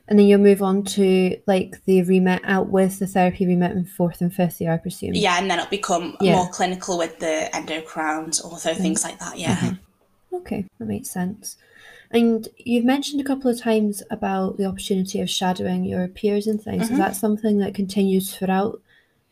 And 0.08 0.18
then 0.18 0.26
you'll 0.26 0.40
move 0.40 0.62
on 0.62 0.84
to 0.84 1.36
like 1.46 1.84
the 1.84 2.02
remit 2.04 2.40
out 2.44 2.68
with 2.68 3.00
the 3.00 3.06
therapy 3.06 3.46
remit 3.46 3.72
in 3.72 3.84
fourth 3.84 4.20
and 4.22 4.32
fifth 4.32 4.60
year, 4.60 4.72
I 4.72 4.78
presume. 4.78 5.14
Yeah, 5.14 5.38
and 5.38 5.50
then 5.50 5.58
it'll 5.58 5.68
become 5.68 6.16
Yeah. 6.20 6.36
more 6.36 6.48
clinical 6.48 6.96
with 6.96 7.18
the 7.18 7.50
endocrowns, 7.52 8.42
ortho, 8.42 8.74
things 8.76 9.04
like 9.04 9.18
that. 9.18 9.38
Yeah. 9.38 9.74
Okay, 10.32 10.64
that 10.78 10.86
makes 10.86 11.10
sense. 11.10 11.56
And 12.12 12.48
you've 12.56 12.84
mentioned 12.84 13.20
a 13.20 13.24
couple 13.24 13.50
of 13.50 13.60
times 13.60 14.02
about 14.10 14.58
the 14.58 14.64
opportunity 14.64 15.20
of 15.20 15.28
shadowing 15.28 15.84
your 15.84 16.06
peers 16.08 16.46
and 16.46 16.62
things. 16.62 16.88
Is 16.90 16.98
that 16.98 17.16
something 17.16 17.58
that 17.58 17.74
continues 17.74 18.34
throughout 18.34 18.80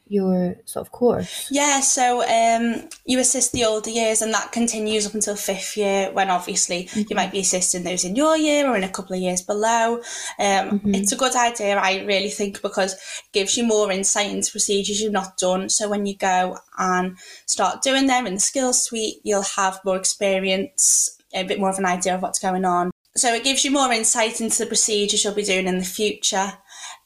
your 0.07 0.57
sort 0.65 0.87
of 0.87 0.93
course? 0.93 1.49
Yeah, 1.51 1.81
so 1.81 2.23
um, 2.23 2.89
you 3.05 3.19
assist 3.19 3.53
the 3.53 3.65
older 3.65 3.91
years, 3.91 4.23
and 4.23 4.33
that 4.35 4.53
continues 4.53 5.07
up 5.07 5.15
until 5.15 5.37
fifth 5.37 5.77
year, 5.77 6.11
when 6.13 6.31
obviously 6.31 6.89
you 6.95 7.17
might 7.17 7.33
be 7.33 7.41
assisting 7.41 7.85
those 7.85 8.05
in 8.05 8.17
your 8.17 8.37
year 8.37 8.69
or 8.69 8.77
in 8.77 8.85
a 8.85 8.89
couple 8.89 9.17
of 9.17 9.23
years 9.23 9.43
below. 9.43 10.01
Um, 10.39 10.81
It's 10.85 11.13
a 11.13 11.17
good 11.17 11.35
idea, 11.35 11.77
I 11.77 12.05
really 12.05 12.31
think, 12.31 12.63
because 12.63 12.93
it 12.95 13.33
gives 13.33 13.57
you 13.57 13.67
more 13.67 13.91
insight 13.91 14.31
into 14.31 14.51
procedures 14.51 15.01
you've 15.01 15.13
not 15.13 15.39
done. 15.39 15.69
So 15.69 15.89
when 15.89 16.07
you 16.07 16.17
go 16.17 16.59
and 16.79 17.17
start 17.47 17.83
doing 17.83 18.07
them 18.07 18.27
in 18.27 18.35
the 18.35 18.41
skills 18.41 18.85
suite, 18.85 19.21
you'll 19.25 19.43
have 19.43 19.81
more 19.85 19.97
experience, 19.97 21.19
a 21.35 21.45
bit 21.45 21.59
more 21.59 21.71
of 21.71 21.79
an 21.79 21.87
idea 21.87 22.15
of 22.15 22.23
what's 22.23 22.39
going 22.39 22.65
on. 22.65 22.91
So 23.17 23.33
it 23.33 23.45
gives 23.45 23.65
you 23.65 23.71
more 23.71 23.93
insight 23.93 24.41
into 24.41 24.59
the 24.59 24.67
procedures 24.67 25.23
you'll 25.23 25.35
be 25.35 25.45
doing 25.45 25.69
in 25.69 25.79
the 25.79 25.85
future. 25.85 26.53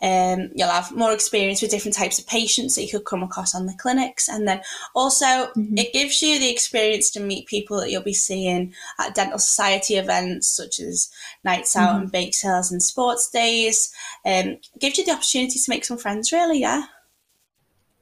Um, 0.01 0.51
you'll 0.55 0.69
have 0.69 0.95
more 0.95 1.13
experience 1.13 1.61
with 1.61 1.71
different 1.71 1.97
types 1.97 2.19
of 2.19 2.27
patients 2.27 2.75
that 2.75 2.83
you 2.83 2.91
could 2.91 3.05
come 3.05 3.23
across 3.23 3.55
on 3.55 3.67
the 3.67 3.75
clinics, 3.79 4.29
and 4.29 4.47
then 4.47 4.61
also 4.95 5.51
it 5.57 5.93
gives 5.93 6.23
you 6.23 6.39
the 6.39 6.51
experience 6.51 7.11
to 7.11 7.21
meet 7.21 7.47
people 7.47 7.81
that 7.81 7.91
you'll 7.91 8.03
be 8.03 8.15
seeing 8.15 8.73
at 9.01 9.15
dental 9.15 9.39
society 9.39 9.97
events 9.97 10.49
such 10.49 10.79
as 10.79 11.11
nights 11.45 11.75
out 11.75 12.01
and 12.01 12.13
bake 12.13 12.35
sales 12.35 12.71
and 12.71 12.83
sports 12.83 13.29
days. 13.31 13.93
Um, 14.25 14.59
it 14.75 14.79
gives 14.79 14.99
you 14.99 15.05
the 15.05 15.13
opportunity 15.13 15.59
to 15.59 15.71
make 15.71 15.85
some 15.85 15.99
friends, 15.99 16.33
really. 16.33 16.61
Yeah. 16.61 16.85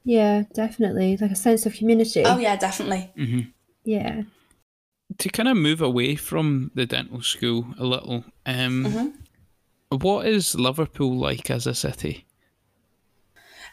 Yeah, 0.03 0.43
definitely. 0.53 1.17
Like 1.17 1.31
a 1.31 1.35
sense 1.35 1.65
of 1.65 1.73
community. 1.73 2.23
Oh 2.25 2.37
yeah, 2.37 2.55
definitely. 2.55 3.11
Mm-hmm. 3.17 3.49
Yeah. 3.83 4.21
To 5.17 5.29
kind 5.29 5.49
of 5.49 5.57
move 5.57 5.81
away 5.81 6.15
from 6.15 6.71
the 6.75 6.85
dental 6.85 7.21
school 7.21 7.73
a 7.77 7.83
little, 7.83 8.23
um, 8.45 9.13
what 9.89 10.27
is 10.27 10.55
Liverpool 10.55 11.17
like 11.17 11.49
as 11.49 11.65
a 11.65 11.73
city? 11.73 12.27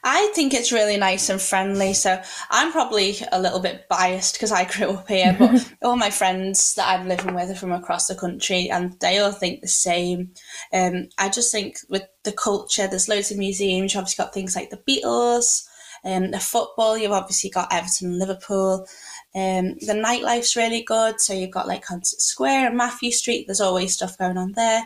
I 0.06 0.30
think 0.34 0.52
it's 0.52 0.70
really 0.70 0.98
nice 0.98 1.30
and 1.30 1.40
friendly. 1.40 1.94
So 1.94 2.20
I'm 2.50 2.72
probably 2.72 3.16
a 3.32 3.40
little 3.40 3.60
bit 3.60 3.88
biased 3.88 4.34
because 4.34 4.52
I 4.52 4.64
grew 4.64 4.90
up 4.90 5.08
here, 5.08 5.34
but 5.38 5.72
all 5.82 5.96
my 5.96 6.10
friends 6.10 6.74
that 6.74 6.86
I'm 6.88 7.08
living 7.08 7.34
with 7.34 7.50
are 7.50 7.54
from 7.54 7.72
across 7.72 8.06
the 8.06 8.14
country 8.14 8.68
and 8.70 9.00
they 9.00 9.18
all 9.18 9.32
think 9.32 9.62
the 9.62 9.68
same. 9.68 10.32
Um, 10.74 11.08
I 11.16 11.30
just 11.30 11.50
think 11.50 11.78
with 11.88 12.02
the 12.22 12.32
culture, 12.32 12.86
there's 12.86 13.08
loads 13.08 13.30
of 13.30 13.38
museums. 13.38 13.94
You've 13.94 14.00
obviously 14.00 14.22
got 14.22 14.34
things 14.34 14.54
like 14.54 14.68
the 14.68 14.76
Beatles, 14.76 15.66
um, 16.04 16.32
the 16.32 16.38
football. 16.38 16.98
You've 16.98 17.12
obviously 17.12 17.48
got 17.48 17.72
Everton 17.72 18.08
and 18.08 18.18
Liverpool. 18.18 18.86
Um, 19.34 19.74
the 19.80 19.94
nightlife's 19.94 20.54
really 20.54 20.82
good. 20.82 21.18
So 21.18 21.32
you've 21.32 21.50
got 21.50 21.66
like 21.66 21.82
Concert 21.82 22.20
Square 22.20 22.68
and 22.68 22.76
Mathew 22.76 23.10
Street. 23.10 23.46
There's 23.46 23.62
always 23.62 23.94
stuff 23.94 24.18
going 24.18 24.36
on 24.36 24.52
there. 24.52 24.84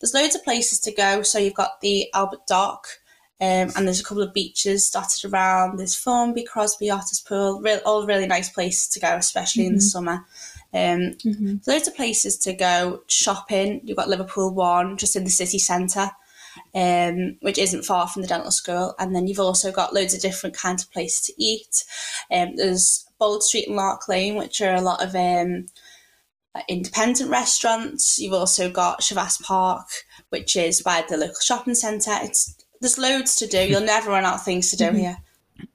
There's 0.00 0.14
loads 0.14 0.34
of 0.34 0.44
places 0.44 0.80
to 0.80 0.92
go. 0.92 1.22
So 1.22 1.38
you've 1.38 1.54
got 1.54 1.80
the 1.80 2.08
Albert 2.14 2.46
Dock. 2.46 2.88
Um, 3.40 3.70
and 3.76 3.86
there's 3.86 4.00
a 4.00 4.04
couple 4.04 4.24
of 4.24 4.34
beaches 4.34 4.90
dotted 4.90 5.32
around. 5.32 5.78
There's 5.78 5.94
Formby, 5.94 6.42
Crosby, 6.42 6.88
Otterspool, 6.88 7.62
real, 7.62 7.78
all 7.86 8.04
really 8.04 8.26
nice 8.26 8.48
places 8.48 8.88
to 8.88 9.00
go, 9.00 9.14
especially 9.14 9.66
in 9.66 9.76
the 9.76 9.80
summer. 9.80 10.26
Um, 10.74 11.16
there's 11.22 11.68
loads 11.68 11.88
of 11.88 11.94
places 11.94 12.36
to 12.38 12.52
go 12.52 13.02
shopping. 13.06 13.80
You've 13.84 13.96
got 13.96 14.08
Liverpool 14.08 14.52
One, 14.52 14.96
just 14.96 15.14
in 15.14 15.22
the 15.22 15.30
city 15.30 15.60
centre, 15.60 16.10
um, 16.74 17.36
which 17.40 17.58
isn't 17.58 17.84
far 17.84 18.08
from 18.08 18.22
the 18.22 18.28
dental 18.28 18.50
school. 18.50 18.96
And 18.98 19.14
then 19.14 19.28
you've 19.28 19.38
also 19.38 19.70
got 19.70 19.94
loads 19.94 20.14
of 20.14 20.20
different 20.20 20.56
kinds 20.56 20.82
of 20.82 20.90
places 20.90 21.20
to 21.26 21.32
eat. 21.38 21.84
Um, 22.32 22.56
there's 22.56 23.06
Bold 23.20 23.44
Street 23.44 23.68
and 23.68 23.76
Lark 23.76 24.08
Lane, 24.08 24.34
which 24.34 24.60
are 24.60 24.74
a 24.74 24.80
lot 24.80 25.00
of 25.00 25.14
um, 25.14 25.66
independent 26.68 27.30
restaurants. 27.30 28.18
You've 28.18 28.32
also 28.34 28.70
got 28.70 29.00
Chavasse 29.00 29.42
Park, 29.42 29.86
which 30.30 30.56
is 30.56 30.82
by 30.82 31.04
the 31.08 31.16
local 31.16 31.36
shopping 31.42 31.74
centre. 31.74 32.16
It's 32.22 32.56
there's 32.80 32.98
loads 32.98 33.36
to 33.36 33.46
do. 33.46 33.58
You'll 33.66 33.80
never 33.80 34.10
run 34.10 34.24
out 34.24 34.34
of 34.36 34.44
things 34.44 34.70
to 34.70 34.76
do 34.76 34.90
here. 34.92 35.16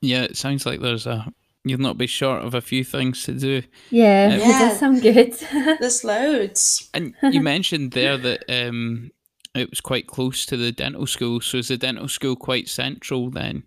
Yeah, 0.02 0.24
it 0.24 0.38
sounds 0.38 0.66
like 0.66 0.80
there's 0.80 1.06
a 1.06 1.32
you'll 1.66 1.80
not 1.80 1.98
be 1.98 2.08
short 2.08 2.44
of 2.44 2.54
a 2.54 2.62
few 2.62 2.84
things 2.84 3.24
to 3.24 3.34
do. 3.34 3.62
Yeah, 3.90 4.30
it 4.34 4.40
Yeah. 4.40 4.60
does 4.70 4.80
sound 4.80 5.02
good. 5.02 5.34
There's 5.80 6.04
loads. 6.04 6.90
And 6.94 7.14
you 7.32 7.40
mentioned 7.42 7.92
there 7.92 8.18
that 8.18 8.44
um, 8.50 9.12
it 9.56 9.70
was 9.70 9.80
quite 9.80 10.08
close 10.08 10.46
to 10.48 10.58
the 10.58 10.72
dental 10.74 11.08
school. 11.08 11.40
So 11.40 11.60
is 11.60 11.70
the 11.70 11.78
dental 11.78 12.10
school 12.10 12.36
quite 12.36 12.68
central 12.68 13.30
then? 13.30 13.64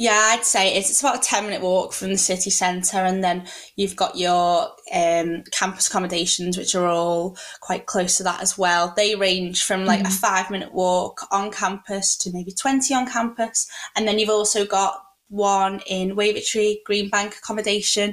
Yeah, 0.00 0.28
I'd 0.30 0.44
say 0.44 0.76
it's, 0.76 0.90
it's 0.90 1.00
about 1.00 1.16
a 1.16 1.28
10 1.28 1.42
minute 1.42 1.60
walk 1.60 1.92
from 1.92 2.10
the 2.10 2.18
city 2.18 2.50
centre, 2.50 2.98
and 2.98 3.24
then 3.24 3.48
you've 3.74 3.96
got 3.96 4.16
your 4.16 4.68
um, 4.94 5.42
campus 5.50 5.88
accommodations, 5.88 6.56
which 6.56 6.76
are 6.76 6.86
all 6.86 7.36
quite 7.60 7.86
close 7.86 8.16
to 8.18 8.22
that 8.22 8.40
as 8.40 8.56
well. 8.56 8.94
They 8.96 9.16
range 9.16 9.64
from 9.64 9.86
like 9.86 10.02
a 10.02 10.10
five 10.10 10.52
minute 10.52 10.72
walk 10.72 11.22
on 11.32 11.50
campus 11.50 12.16
to 12.18 12.30
maybe 12.32 12.52
20 12.52 12.94
on 12.94 13.08
campus, 13.10 13.68
and 13.96 14.06
then 14.06 14.20
you've 14.20 14.30
also 14.30 14.64
got 14.64 15.02
one 15.30 15.80
in 15.88 16.14
Wavertree, 16.14 16.76
Greenbank 16.88 17.36
accommodation 17.36 18.10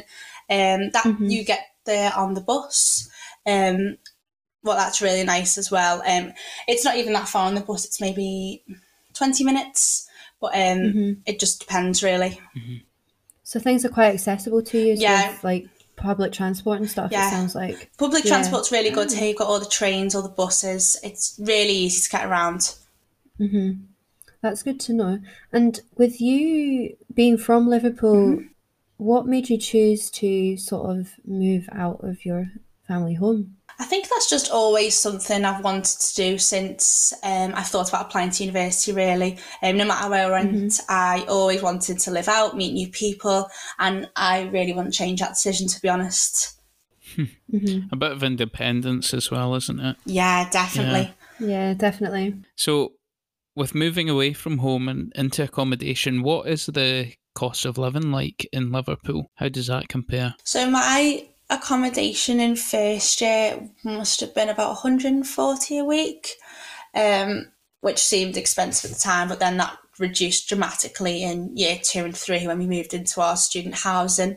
um, 0.50 0.89
that 0.89 1.18
you 1.20 1.44
get 1.44 1.68
there 1.86 2.12
on 2.15 2.34
the 2.34 2.42
bus. 2.42 3.08
Um, 3.46 4.00
well, 4.63 4.75
that's 4.75 5.04
really 5.04 5.24
nice 5.24 5.60
as 5.60 5.70
well. 5.70 6.01
Um, 6.01 6.34
it's 6.68 6.84
not 6.84 6.98
even 6.98 7.13
that 7.13 7.30
far 7.30 7.46
on 7.46 7.54
the 7.54 7.62
bus, 7.62 7.86
it's 7.86 8.01
maybe 8.01 8.63
20 9.13 9.44
minutes. 9.44 10.04
But 10.52 10.60
um, 10.60 10.78
mm-hmm. 10.80 11.12
it 11.25 11.40
just 11.40 11.60
depends, 11.60 12.04
really. 12.04 12.40
Mm-hmm. 12.58 12.75
so 13.44 13.60
things 13.60 13.86
are 13.86 13.90
quite 13.90 14.14
accessible 14.14 14.62
to 14.64 14.78
you 14.80 14.96
Yeah. 14.98 15.32
with 15.32 15.44
like 15.44 15.68
public 15.96 16.34
transport 16.34 16.80
and 16.80 16.90
stuff, 16.90 17.12
Yeah. 17.12 17.28
it 17.28 17.32
sounds 17.32 17.56
like. 17.56 17.92
Public 17.98 18.24
Yeah. 18.24 18.32
transport's 18.32 18.72
really 18.72 18.90
good 18.90 19.10
mm. 19.10 19.18
here. 19.18 19.28
You've 19.30 19.38
got 19.38 19.48
all 19.48 19.60
the 19.60 19.66
trains, 19.66 20.16
all 20.16 20.22
the 20.24 20.30
buses. 20.30 20.98
It's 21.04 21.40
really 21.40 21.74
easy 21.74 22.02
to 22.02 22.10
get 22.10 22.25
around. 22.25 22.75
Mm-hmm. 23.40 23.84
That's 24.42 24.64
good 24.64 24.80
to 24.82 24.94
know. 24.94 25.20
And 25.52 25.80
with 25.96 26.22
you 26.22 26.98
being 27.14 27.38
from 27.38 27.68
Liverpool, 27.68 28.44
what 28.98 29.25
made 29.25 29.50
you 29.50 29.58
choose 29.58 30.10
to 30.12 30.58
sort 30.58 30.98
of 30.98 31.14
move 31.25 31.68
out 31.72 32.04
of 32.04 32.25
your 32.25 32.52
family 32.88 33.13
home? 33.13 33.56
I 33.77 33.84
think 33.84 34.08
that's 34.08 34.30
just 34.30 34.51
always 34.51 34.98
something 34.98 35.44
I've 35.44 35.63
wanted 35.63 36.00
to 36.00 36.15
do 36.15 36.38
since 36.38 37.13
um, 37.24 37.54
I 37.56 37.63
thought 37.63 37.89
about 37.89 38.06
applying 38.06 38.30
to 38.32 38.44
university, 38.44 38.94
really. 38.94 39.38
Um, 39.62 39.77
no 39.77 39.86
matter 39.86 40.10
where 40.10 40.27
I 40.34 40.44
went, 40.44 40.80
I 40.88 41.25
always 41.27 41.62
wanted 41.62 42.00
to 42.00 42.12
live 42.12 42.30
out, 42.30 42.56
meet 42.56 42.74
new 42.74 42.88
people, 42.88 43.50
and 43.77 44.10
I 44.15 44.44
really 44.44 44.72
wouldn't 44.72 44.94
change 44.94 45.20
that 45.20 45.34
decision, 45.34 45.68
to 45.68 45.82
be 45.82 45.89
honest. 45.89 46.58
A 47.18 47.96
bit 47.96 48.12
of 48.12 48.24
independence 48.24 49.13
as 49.13 49.30
well, 49.30 49.56
isn't 49.56 49.80
it? 49.80 49.98
Yeah, 50.06 50.50
definitely. 50.50 51.13
Yeah, 51.39 51.74
definitely. 51.74 52.36
So, 52.56 52.94
with 53.56 53.75
moving 53.75 54.10
away 54.10 54.32
from 54.32 54.60
home 54.60 54.88
and 54.88 55.12
into 55.15 55.44
accommodation, 55.44 56.24
what 56.24 56.48
is 56.48 56.65
the 56.68 57.13
cost 57.36 57.65
of 57.65 57.77
living 57.77 58.12
like 58.12 58.48
in 58.51 58.72
Liverpool? 58.72 59.32
How 59.36 59.50
does 59.50 59.68
that 59.68 59.89
compare? 59.89 60.36
So 60.44 60.70
my 60.70 61.27
accommodation 61.50 62.40
in 62.40 62.56
first 62.56 63.22
year 63.22 63.70
must 63.84 64.20
have 64.20 64.34
been 64.34 64.50
about 64.50 64.70
140 64.70 65.78
a 65.78 65.84
week, 65.86 66.32
um, 66.94 67.52
which 67.82 68.00
seemed 68.00 68.38
expensive 68.38 68.92
at 68.92 68.98
the 68.98 69.04
time, 69.04 69.28
but 69.28 69.40
then 69.40 69.58
that 69.58 69.78
reduced 70.00 70.50
dramatically 70.50 71.24
in 71.24 71.56
year 71.56 71.80
two 71.82 72.04
and 72.04 72.16
three 72.16 72.46
when 72.48 72.60
we 72.60 72.68
moved 72.68 72.94
into 72.94 73.22
our 73.22 73.38
student 73.38 73.75
housing. 73.75 74.32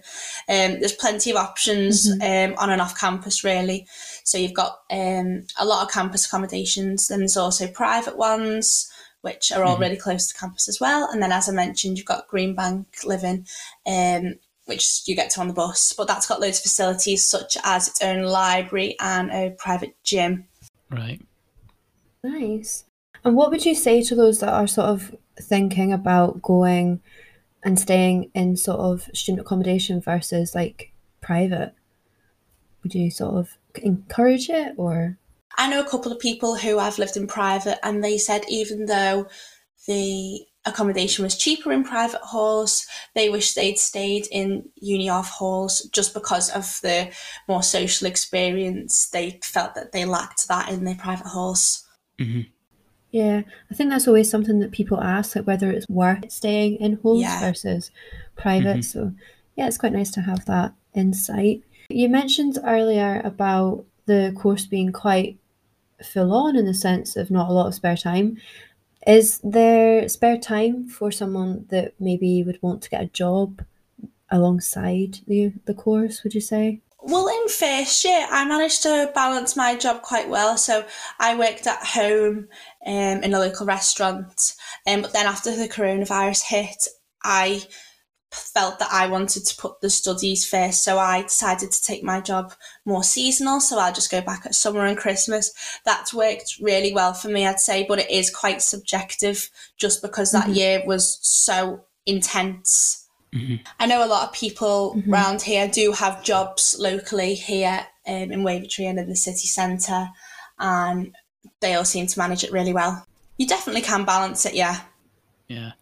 Um, 0.49 0.79
there's 0.79 0.93
plenty 0.93 1.31
of 1.31 1.37
options 1.37 2.11
um, 2.11 2.55
on 2.59 2.71
and 2.71 2.81
off 2.81 2.99
campus, 2.99 3.43
really. 3.43 3.87
So 4.25 4.38
you've 4.38 4.55
got 4.55 4.79
um, 4.91 5.47
a 5.59 5.65
lot 5.65 5.85
of 5.85 5.93
campus 5.93 6.27
accommodations, 6.27 7.09
then 7.09 7.21
there's 7.21 7.37
also 7.37 7.67
private 7.69 8.17
ones. 8.17 8.91
Which 9.21 9.50
are 9.50 9.65
all 9.65 9.77
really 9.77 9.97
close 9.97 10.29
to 10.29 10.38
campus 10.38 10.69
as 10.69 10.79
well, 10.81 11.09
and 11.11 11.21
then 11.21 11.33
as 11.33 11.49
I 11.49 11.53
mentioned, 11.53 11.99
you've 11.99 12.07
got 12.07 12.29
Greenbank 12.29 13.05
living, 13.05 13.47
um, 13.85 14.37
which 14.68 15.02
you 15.06 15.16
get 15.16 15.30
to 15.30 15.40
on 15.40 15.48
the 15.48 15.54
bus. 15.54 15.92
But 15.96 16.06
that's 16.06 16.26
got 16.26 16.40
loads 16.40 16.58
of 16.58 16.62
facilities 16.62 17.26
such 17.26 17.56
as 17.64 17.88
its 17.88 18.02
own 18.02 18.22
library 18.22 18.96
and 19.00 19.30
a 19.30 19.54
private 19.58 19.96
gym. 20.04 20.46
Right. 20.90 21.20
Nice. 22.22 22.84
And 23.25 23.34
what 23.34 23.50
would 23.50 23.64
you 23.66 23.75
say 23.75 24.02
to 24.02 24.14
those 24.14 24.40
that 24.40 24.52
are 24.52 24.66
sort 24.66 24.88
of 24.88 25.14
thinking 25.40 25.92
about 25.92 26.42
going 26.42 27.00
and 27.64 27.78
staying 27.78 28.30
in 28.34 28.56
sort 28.56 28.80
of 28.80 29.08
student 29.14 29.40
accommodation 29.40 30.00
versus 30.00 30.54
like 30.54 30.92
private? 31.20 31.75
Would 32.82 32.94
you 32.94 33.10
sort 33.10 33.34
of 33.34 33.56
encourage 33.82 34.48
it 34.48 34.75
or? 34.76 35.18
I 35.56 35.68
know 35.68 35.80
a 35.80 35.88
couple 35.88 36.12
of 36.12 36.20
people 36.20 36.56
who 36.56 36.78
have 36.78 36.98
lived 36.98 37.16
in 37.16 37.26
private, 37.26 37.84
and 37.84 38.02
they 38.02 38.16
said 38.16 38.44
even 38.48 38.87
though 38.87 39.28
the 39.88 40.46
accommodation 40.68 41.25
was 41.25 41.37
cheaper 41.37 41.72
in 41.72 41.84
private 41.84 42.20
halls, 42.20 42.87
they 43.14 43.28
wish 43.28 43.54
they'd 43.54 43.78
stayed 43.78 44.26
in 44.30 44.68
uni 44.76 45.08
off 45.08 45.30
halls 45.30 45.82
just 45.92 46.14
because 46.14 46.50
of 46.50 46.78
the 46.82 47.10
more 47.48 47.62
social 47.62 48.06
experience. 48.06 49.08
They 49.08 49.38
felt 49.42 49.75
that 49.75 49.92
they 49.92 50.04
lacked 50.04 50.48
that 50.48 50.70
in 50.70 50.84
their 50.84 50.94
private 50.94 51.26
halls. 51.26 51.84
Yeah, 53.10 53.42
I 53.70 53.75
think 53.75 53.90
that's 53.90 54.06
always 54.06 54.30
something 54.30 54.58
that 54.60 54.72
people 54.72 55.00
ask, 55.00 55.34
like 55.34 55.46
whether 55.46 55.70
it's 55.70 55.88
worth 55.88 56.30
staying 56.30 56.76
in 56.76 56.94
halls 57.02 57.22
Yeah. 57.22 57.40
versus 57.40 57.90
private. 58.37 58.78
Mhm. 58.78 58.84
So, 58.84 59.12
yeah, 59.56 59.66
it's 59.66 59.78
quite 59.78 59.92
nice 59.92 60.10
to 60.12 60.20
have 60.20 60.44
that 60.44 60.75
insight. 60.94 61.62
You 61.88 62.08
mentioned 62.08 62.58
earlier 62.64 63.22
about 63.25 63.84
the 64.06 64.32
course 64.37 64.66
being 64.66 64.92
quite 64.92 65.38
full 66.02 66.32
on 66.32 66.54
in 66.54 66.66
the 66.66 66.75
sense 66.75 67.16
of 67.16 67.30
not 67.30 67.48
a 67.48 67.52
lot 67.52 67.66
of 67.66 67.75
spare 67.75 67.96
time. 67.96 68.37
Is 69.09 69.41
there 69.43 70.07
spare 70.07 70.37
time 70.37 70.87
for 70.87 71.11
someone 71.11 71.65
that 71.71 71.95
maybe 71.99 72.43
would 72.43 72.59
want 72.61 72.83
to 72.83 72.91
get 72.91 73.00
a 73.00 73.07
job 73.07 73.65
alongside 74.31 75.21
the 75.27 75.55
the 75.65 75.73
course, 75.73 76.23
would 76.23 76.35
you 76.35 76.43
say? 76.43 76.83
Well, 77.00 77.27
in 77.27 77.49
first 77.49 78.05
year, 78.05 78.27
I 78.31 78.45
managed 78.45 78.83
to 78.83 79.11
balance 79.15 79.57
my 79.57 79.77
job 79.77 80.03
quite 80.03 80.29
well. 80.29 80.59
So 80.59 80.85
I 81.19 81.38
worked 81.38 81.67
at 81.67 81.83
home 81.83 82.49
um, 82.85 83.23
in 83.23 83.33
a 83.33 83.38
local 83.38 83.65
restaurant. 83.65 84.55
Um, 84.87 85.00
but 85.00 85.15
then 85.15 85.25
after 85.25 85.57
the 85.57 85.71
coronavirus 85.71 86.43
hit, 86.43 86.88
I 87.25 87.62
felt 88.30 88.78
that 88.78 88.90
I 88.92 89.06
wanted 89.06 89.47
to 89.47 89.56
put 89.56 89.80
the 89.80 89.90
studies 89.90 90.47
first. 90.47 90.85
So 90.85 90.99
I 90.99 91.23
decided 91.23 91.73
to 91.73 91.82
take 91.82 92.02
my 92.02 92.20
job 92.20 92.52
more 92.85 93.02
seasonal. 93.02 93.61
So 93.61 93.78
I'll 93.78 93.92
just 93.92 94.11
go 94.11 94.20
back 94.20 94.44
at 94.44 94.54
summer 94.54 94.85
and 94.85 94.99
Christmas. 94.99 95.52
That's 95.85 96.12
worked 96.12 96.56
really 96.61 96.92
well 96.92 97.14
for 97.14 97.28
me, 97.28 97.47
I'd 97.47 97.61
say, 97.61 97.87
but 97.88 97.99
it 97.99 98.11
is 98.11 98.35
quite 98.35 98.61
subjective 98.62 99.50
just 99.76 100.02
because 100.02 100.32
that 100.32 100.47
Mhm. 100.49 100.56
year 100.56 100.82
was 100.87 101.18
so 101.23 101.85
intense. 102.06 103.06
Mhm. 103.35 103.61
I 103.78 103.87
know 103.87 104.04
a 104.04 104.06
lot 104.06 104.26
of 104.26 104.32
people 104.32 104.94
Mhm. 104.97 105.12
around 105.12 105.42
here 105.42 105.68
do 105.68 105.92
have 105.92 106.23
jobs 106.23 106.76
locally 106.78 107.35
here 107.35 107.87
um, 108.06 108.32
in 108.32 108.42
Wavertree 108.42 108.88
and 108.88 108.99
in 108.99 109.08
the 109.08 109.16
city 109.16 109.47
centre, 109.47 110.08
and 110.58 111.14
they 111.61 111.75
all 111.75 111.85
seem 111.85 112.06
to 112.06 112.18
manage 112.18 112.42
it 112.42 112.50
really 112.50 112.73
well. 112.73 113.06
You 113.37 113.47
definitely 113.47 113.82
can 113.82 114.04
balance 114.06 114.47
it, 114.47 114.54
yeah. 114.54 114.80
Yeah, 115.47 115.73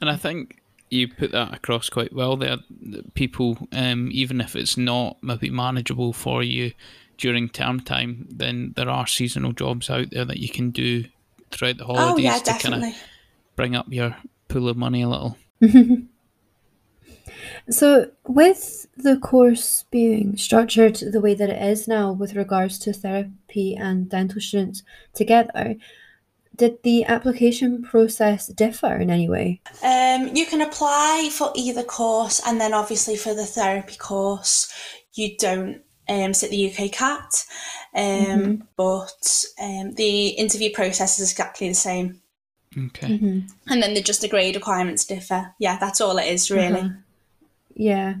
and 0.00 0.10
I 0.10 0.16
think 0.16 0.60
you 0.90 1.08
put 1.08 1.32
that 1.32 1.54
across 1.54 1.88
quite 1.90 2.12
well 2.12 2.36
there. 2.36 2.58
People, 3.14 3.58
um, 3.72 4.08
even 4.12 4.40
if 4.40 4.54
it's 4.54 4.76
not 4.76 5.16
maybe 5.22 5.50
manageable 5.50 6.12
for 6.12 6.42
you 6.42 6.72
during 7.18 7.48
term 7.48 7.80
time, 7.80 8.26
then 8.30 8.72
there 8.76 8.88
are 8.90 9.06
seasonal 9.06 9.52
jobs 9.52 9.90
out 9.90 10.10
there 10.10 10.24
that 10.24 10.38
you 10.38 10.48
can 10.48 10.70
do 10.70 11.04
throughout 11.50 11.78
the 11.78 11.84
Oh, 11.84 11.94
holidays 11.94 12.24
yeah, 12.24 12.38
to 12.38 12.58
kind 12.58 12.84
of 12.84 12.94
bring 13.56 13.74
up 13.74 13.86
your 13.88 14.16
pool 14.48 14.68
of 14.68 14.76
money 14.76 15.02
a 15.02 15.08
little. 15.08 15.36
So, 17.68 18.12
with 18.26 18.86
the 18.96 19.16
course 19.16 19.84
being 19.90 20.36
structured 20.36 20.96
the 20.96 21.20
way 21.20 21.34
that 21.34 21.50
it 21.50 21.60
is 21.60 21.88
now 21.88 22.12
with 22.12 22.34
regards 22.34 22.78
to 22.80 22.92
therapy 22.92 23.74
and 23.74 24.08
dental 24.08 24.40
students 24.40 24.84
together, 25.14 25.74
did 26.56 26.82
the 26.82 27.04
application 27.04 27.82
process 27.82 28.46
differ 28.48 28.94
in 28.96 29.10
any 29.10 29.28
way? 29.28 29.60
Um, 29.82 30.34
you 30.34 30.46
can 30.46 30.60
apply 30.60 31.30
for 31.32 31.52
either 31.54 31.82
course, 31.82 32.40
and 32.46 32.60
then 32.60 32.72
obviously 32.74 33.16
for 33.16 33.34
the 33.34 33.46
therapy 33.46 33.96
course, 33.96 34.72
you 35.14 35.36
don't 35.36 35.82
um, 36.08 36.32
sit 36.34 36.50
the 36.50 36.70
UK 36.70 36.92
CAT, 36.92 37.44
um, 37.94 38.02
Mhm. 38.02 38.62
but 38.76 39.44
um, 39.60 39.94
the 39.94 40.28
interview 40.28 40.70
process 40.72 41.18
is 41.18 41.30
exactly 41.32 41.68
the 41.68 41.74
same. 41.74 42.20
Okay. 42.78 43.18
Mhm. 43.18 43.50
And 43.68 43.82
then 43.82 43.94
the 43.94 44.02
just 44.02 44.20
the 44.20 44.28
grade 44.28 44.54
requirements 44.54 45.04
differ. 45.04 45.54
Yeah, 45.58 45.78
that's 45.78 46.00
all 46.00 46.18
it 46.18 46.26
is 46.26 46.50
really. 46.50 46.80
Uh-huh. 46.80 46.88
Yeah. 47.74 48.14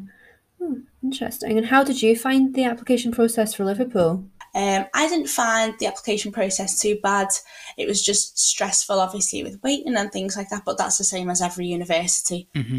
Hmm, 0.58 0.80
interesting. 1.02 1.58
And 1.58 1.66
how 1.66 1.84
did 1.84 2.02
you 2.02 2.16
find 2.16 2.54
the 2.54 2.64
application 2.64 3.12
process 3.12 3.54
for 3.54 3.64
Liverpool? 3.64 4.24
Um, 4.56 4.86
I 4.94 5.06
didn't 5.06 5.28
find 5.28 5.74
the 5.78 5.86
application 5.86 6.32
process 6.32 6.78
too 6.80 6.98
bad. 7.02 7.28
It 7.76 7.86
was 7.86 8.02
just 8.02 8.38
stressful, 8.38 8.98
obviously, 8.98 9.42
with 9.44 9.62
waiting 9.62 9.96
and 9.96 10.10
things 10.10 10.34
like 10.36 10.48
that, 10.48 10.64
but 10.64 10.78
that's 10.78 10.96
the 10.96 11.04
same 11.04 11.28
as 11.28 11.42
every 11.42 11.66
university. 11.66 12.48
hmm 12.54 12.78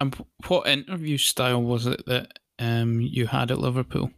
And 0.00 0.14
what 0.46 0.68
interview 0.68 1.18
style 1.18 1.60
was 1.62 1.86
it 1.86 2.06
that 2.06 2.38
um, 2.60 3.00
you 3.00 3.26
had 3.26 3.50
at 3.50 3.58
Liverpool? 3.58 4.12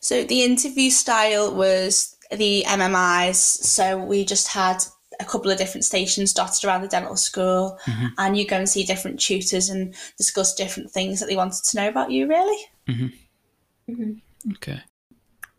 So 0.00 0.22
the 0.24 0.42
interview 0.44 0.90
style 0.90 1.54
was 1.54 2.14
the 2.30 2.64
MMIs. 2.66 3.36
So 3.36 3.96
we 3.96 4.26
just 4.26 4.48
had 4.48 4.84
a 5.20 5.24
couple 5.24 5.50
of 5.50 5.56
different 5.56 5.86
stations 5.86 6.34
dotted 6.34 6.64
around 6.64 6.82
the 6.82 6.88
dental 6.88 7.16
school, 7.16 7.78
Mhm. 7.86 8.10
and 8.18 8.36
you 8.36 8.46
go 8.46 8.56
and 8.56 8.68
see 8.68 8.84
different 8.84 9.20
tutors 9.20 9.70
and 9.70 9.94
discuss 10.18 10.54
different 10.54 10.90
things 10.90 11.18
that 11.20 11.26
they 11.26 11.36
wanted 11.36 11.64
to 11.64 11.76
know 11.76 11.88
about 11.88 12.10
you, 12.10 12.26
really. 12.26 12.58
Okay. 14.52 14.82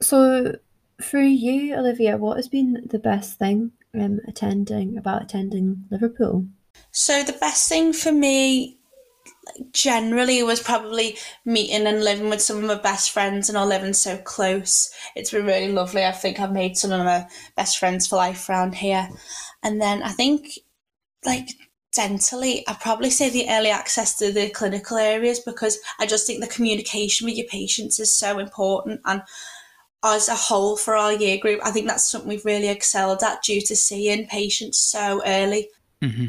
So, 0.06 0.58
for 1.02 1.20
you, 1.20 1.76
Olivia, 1.76 2.16
what 2.18 2.38
has 2.38 2.48
been 2.48 2.86
the 2.86 3.00
best 3.00 3.40
thing 3.40 3.72
um, 4.00 4.20
attending 4.28 5.00
about 5.00 5.24
attending 5.24 5.86
Liverpool? 5.90 6.46
So 6.92 7.24
the 7.24 7.34
best 7.34 7.68
thing 7.68 7.92
for 7.92 8.12
me 8.12 8.78
generally 9.72 10.44
was 10.44 10.60
probably 10.60 11.18
meeting 11.44 11.88
and 11.88 12.04
living 12.04 12.30
with 12.30 12.44
some 12.44 12.58
of 12.58 12.64
my 12.66 12.76
best 12.76 13.10
friends 13.10 13.50
and 13.50 13.58
all 13.58 13.66
living 13.66 13.94
so 13.94 14.16
close. 14.18 14.92
It's 15.16 15.32
been 15.32 15.48
really 15.48 15.72
lovely. 15.72 16.06
I 16.06 16.12
think 16.12 16.40
I've 16.40 16.52
made 16.52 16.78
some 16.78 16.92
of 16.92 17.04
my 17.04 17.26
best 17.58 17.80
friends 17.80 18.06
for 18.06 18.18
life 18.18 18.48
around 18.48 18.76
here. 18.76 19.10
And 19.64 19.82
then 19.82 20.04
I 20.04 20.12
think 20.12 20.60
like 21.26 21.50
dentally, 21.96 22.64
I'd 22.68 22.80
probably 22.80 23.10
say 23.10 23.30
the 23.30 23.50
early 23.50 23.70
access 23.70 24.18
to 24.18 24.32
the 24.32 24.50
clinical 24.50 24.98
areas 24.98 25.40
because 25.40 25.80
I 26.00 26.06
just 26.06 26.28
think 26.28 26.42
the 26.42 26.48
communication 26.48 27.26
with 27.26 27.38
your 27.38 27.48
patients 27.48 28.00
is 28.00 28.16
so 28.16 28.38
important 28.38 29.02
and 29.06 29.24
Oh, 30.08 30.16
as 30.16 30.30
a 30.30 30.36
whole 30.36 30.78
for 30.78 30.96
our 30.96 31.14
year 31.14 31.40
group, 31.40 31.62
I 31.64 31.72
think 31.72 31.88
that's 31.88 32.08
something 32.08 32.30
we've 32.30 32.46
really 32.46 32.68
excelled 32.68 33.24
at 33.24 33.42
due 33.42 33.60
to 33.62 33.76
seeing 33.76 34.28
patients 34.28 34.78
so 34.78 35.24
early. 35.26 35.70
hmm 36.00 36.28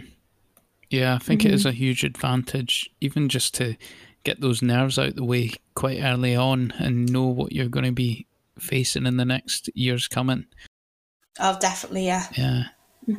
Yeah, 0.88 1.14
I 1.14 1.18
think 1.18 1.44
it 1.44 1.52
is 1.52 1.60
mm-hmm. 1.60 1.68
a 1.68 1.72
huge 1.72 2.02
advantage, 2.02 2.88
even 3.02 3.28
just 3.28 3.52
to 3.56 3.76
get 4.24 4.40
those 4.40 4.62
nerves 4.62 4.98
out 4.98 5.14
the 5.14 5.24
way 5.24 5.52
quite 5.74 6.02
early 6.02 6.34
on 6.34 6.72
and 6.78 7.12
know 7.12 7.26
what 7.26 7.52
you're 7.52 7.68
going 7.68 7.84
to 7.84 7.92
be 7.92 8.26
facing 8.58 9.04
in 9.04 9.18
the 9.18 9.26
next 9.26 9.68
years 9.74 10.08
coming. 10.08 10.46
Oh, 11.38 11.58
definitely, 11.60 12.06
yeah. 12.06 12.28
Yeah. 12.32 12.62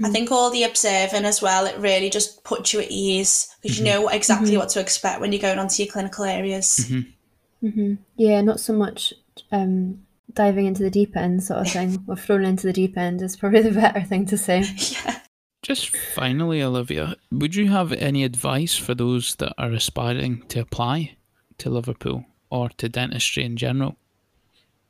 I 0.04 0.10
think 0.10 0.32
all 0.32 0.50
the 0.50 0.64
observing 0.64 1.26
as 1.26 1.40
well, 1.40 1.68
it 1.68 1.78
really 1.78 2.10
just 2.10 2.44
puts 2.44 2.74
you 2.74 2.80
at 2.80 2.90
ease 2.90 3.56
because 3.62 3.78
you 3.78 3.86
mm-hmm. 3.86 4.02
know 4.02 4.08
exactly 4.08 4.50
mm-hmm. 4.50 4.58
what 4.58 4.70
to 4.70 4.80
expect 4.80 5.22
when 5.22 5.32
you're 5.32 5.40
going 5.40 5.60
onto 5.60 5.84
your 5.84 5.92
clinical 5.92 6.26
areas. 6.26 6.92
Yeah, 7.62 8.42
not 8.42 8.60
so 8.60 8.74
much 8.74 9.14
um, 9.52 10.07
diving 10.38 10.68
into 10.68 10.84
the 10.84 10.90
deep 10.90 11.18
end 11.18 11.44
sort 11.44 11.62
of 11.62 11.72
thing, 11.72 12.06
or 12.08 12.16
thrown 12.16 12.46
into 12.46 12.68
the 12.68 12.74
deep 12.74 12.98
end 12.98 13.22
is 13.22 13.36
probably 13.36 13.62
the 13.62 13.72
better 13.82 14.02
thing 14.02 14.26
to 14.28 14.38
say. 14.38 14.64
Yeah. 14.78 15.20
Just 15.64 15.98
finally, 15.98 16.62
Olivia, 16.62 17.18
would 17.30 17.56
you 17.56 17.70
have 17.70 17.92
any 17.92 18.24
advice 18.24 18.78
for 18.78 18.96
those 18.96 19.36
that 19.36 19.54
are 19.58 19.74
aspiring 19.74 20.44
to 20.48 20.62
apply 20.62 21.18
to 21.58 21.70
Liverpool 21.70 22.24
or 22.50 22.70
to 22.78 22.88
dentistry 22.88 23.44
in 23.44 23.58
general? 23.58 23.98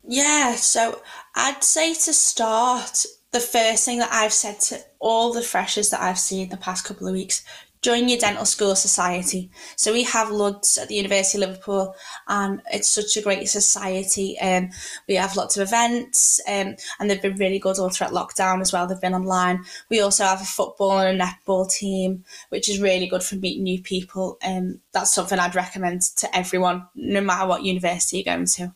Yeah, 0.03 0.55
so 0.55 1.01
I'd 1.35 1.63
say 1.63 1.93
to 1.93 2.13
start, 2.13 3.05
the 3.31 3.39
first 3.39 3.85
thing 3.85 3.99
that 3.99 4.11
I've 4.11 4.33
said 4.33 4.59
to 4.61 4.79
all 4.99 5.33
the 5.33 5.41
freshers 5.41 5.89
that 5.89 6.01
I've 6.01 6.19
seen 6.19 6.49
the 6.49 6.57
past 6.57 6.85
couple 6.85 7.07
of 7.07 7.13
weeks, 7.13 7.43
join 7.81 8.09
your 8.09 8.19
dental 8.19 8.45
school 8.45 8.75
society. 8.75 9.49
So 9.75 9.93
we 9.93 10.03
have 10.03 10.31
LUDS 10.31 10.77
at 10.77 10.87
the 10.87 10.95
University 10.95 11.37
of 11.37 11.49
Liverpool 11.49 11.95
and 12.27 12.61
it's 12.71 12.89
such 12.89 13.15
a 13.17 13.21
great 13.21 13.47
society. 13.47 14.39
Um, 14.39 14.69
we 15.07 15.15
have 15.15 15.35
lots 15.35 15.57
of 15.57 15.67
events 15.67 16.39
um, 16.47 16.75
and 16.99 17.09
they've 17.09 17.21
been 17.21 17.37
really 17.37 17.59
good 17.59 17.79
all 17.79 17.89
throughout 17.89 18.13
lockdown 18.13 18.61
as 18.61 18.73
well. 18.73 18.87
They've 18.87 18.99
been 18.99 19.13
online. 19.13 19.63
We 19.89 20.01
also 20.01 20.23
have 20.23 20.41
a 20.41 20.45
football 20.45 20.99
and 20.99 21.21
a 21.21 21.25
netball 21.25 21.71
team, 21.71 22.23
which 22.49 22.69
is 22.69 22.81
really 22.81 23.07
good 23.07 23.23
for 23.23 23.35
meeting 23.35 23.63
new 23.63 23.81
people. 23.81 24.37
Um, 24.43 24.81
that's 24.91 25.13
something 25.13 25.39
I'd 25.39 25.55
recommend 25.55 26.01
to 26.17 26.35
everyone, 26.35 26.87
no 26.95 27.21
matter 27.21 27.47
what 27.47 27.63
university 27.63 28.17
you're 28.17 28.35
going 28.35 28.47
to. 28.47 28.73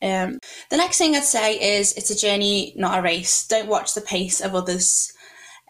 Um, 0.00 0.38
the 0.70 0.76
next 0.76 0.98
thing 0.98 1.14
I'd 1.14 1.24
say 1.24 1.78
is 1.78 1.92
it's 1.94 2.10
a 2.10 2.16
journey, 2.16 2.72
not 2.76 2.98
a 2.98 3.02
race. 3.02 3.46
Don't 3.46 3.68
watch 3.68 3.94
the 3.94 4.00
pace 4.00 4.40
of 4.40 4.54
others. 4.54 5.12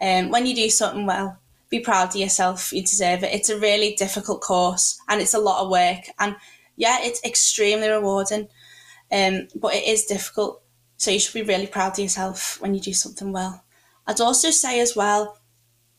Um, 0.01 0.29
when 0.29 0.45
you 0.45 0.55
do 0.55 0.69
something 0.69 1.05
well, 1.05 1.37
be 1.73 1.79
proud 1.79 2.09
of 2.09 2.15
yourself. 2.15 2.71
You 2.71 2.81
deserve 2.81 3.23
it. 3.23 3.33
It's 3.33 3.49
a 3.49 3.59
really 3.59 3.95
difficult 3.95 4.41
course 4.41 4.99
and 5.09 5.19
it's 5.19 5.33
a 5.33 5.39
lot 5.39 5.63
of 5.63 5.71
work. 5.71 6.05
And 6.19 6.35
yeah, 6.75 6.99
it's 7.01 7.23
extremely 7.23 7.89
rewarding, 7.89 8.47
um, 9.11 9.47
but 9.55 9.73
it 9.73 9.87
is 9.87 10.05
difficult. 10.05 10.61
So 10.97 11.09
you 11.09 11.19
should 11.19 11.33
be 11.33 11.41
really 11.41 11.67
proud 11.67 11.93
of 11.93 11.99
yourself 11.99 12.61
when 12.61 12.75
you 12.75 12.79
do 12.79 12.93
something 12.93 13.31
well. 13.31 13.63
I'd 14.05 14.21
also 14.21 14.51
say 14.51 14.79
as 14.81 14.95
well, 14.95 15.39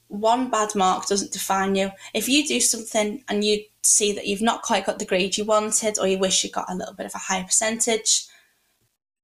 one 0.08 0.48
bad 0.48 0.76
mark 0.76 1.06
doesn't 1.06 1.32
define 1.32 1.74
you. 1.74 1.90
If 2.12 2.28
you 2.28 2.46
do 2.46 2.60
something 2.60 3.24
and 3.28 3.42
you 3.42 3.64
see 3.82 4.12
that 4.12 4.26
you've 4.26 4.42
not 4.42 4.62
quite 4.62 4.86
got 4.86 5.00
the 5.00 5.04
grade 5.04 5.36
you 5.36 5.44
wanted 5.44 5.98
or 5.98 6.06
you 6.06 6.18
wish 6.18 6.44
you 6.44 6.50
got 6.50 6.70
a 6.70 6.74
little 6.74 6.94
bit 6.94 7.06
of 7.06 7.14
a 7.14 7.18
higher 7.18 7.44
percentage, 7.44 8.26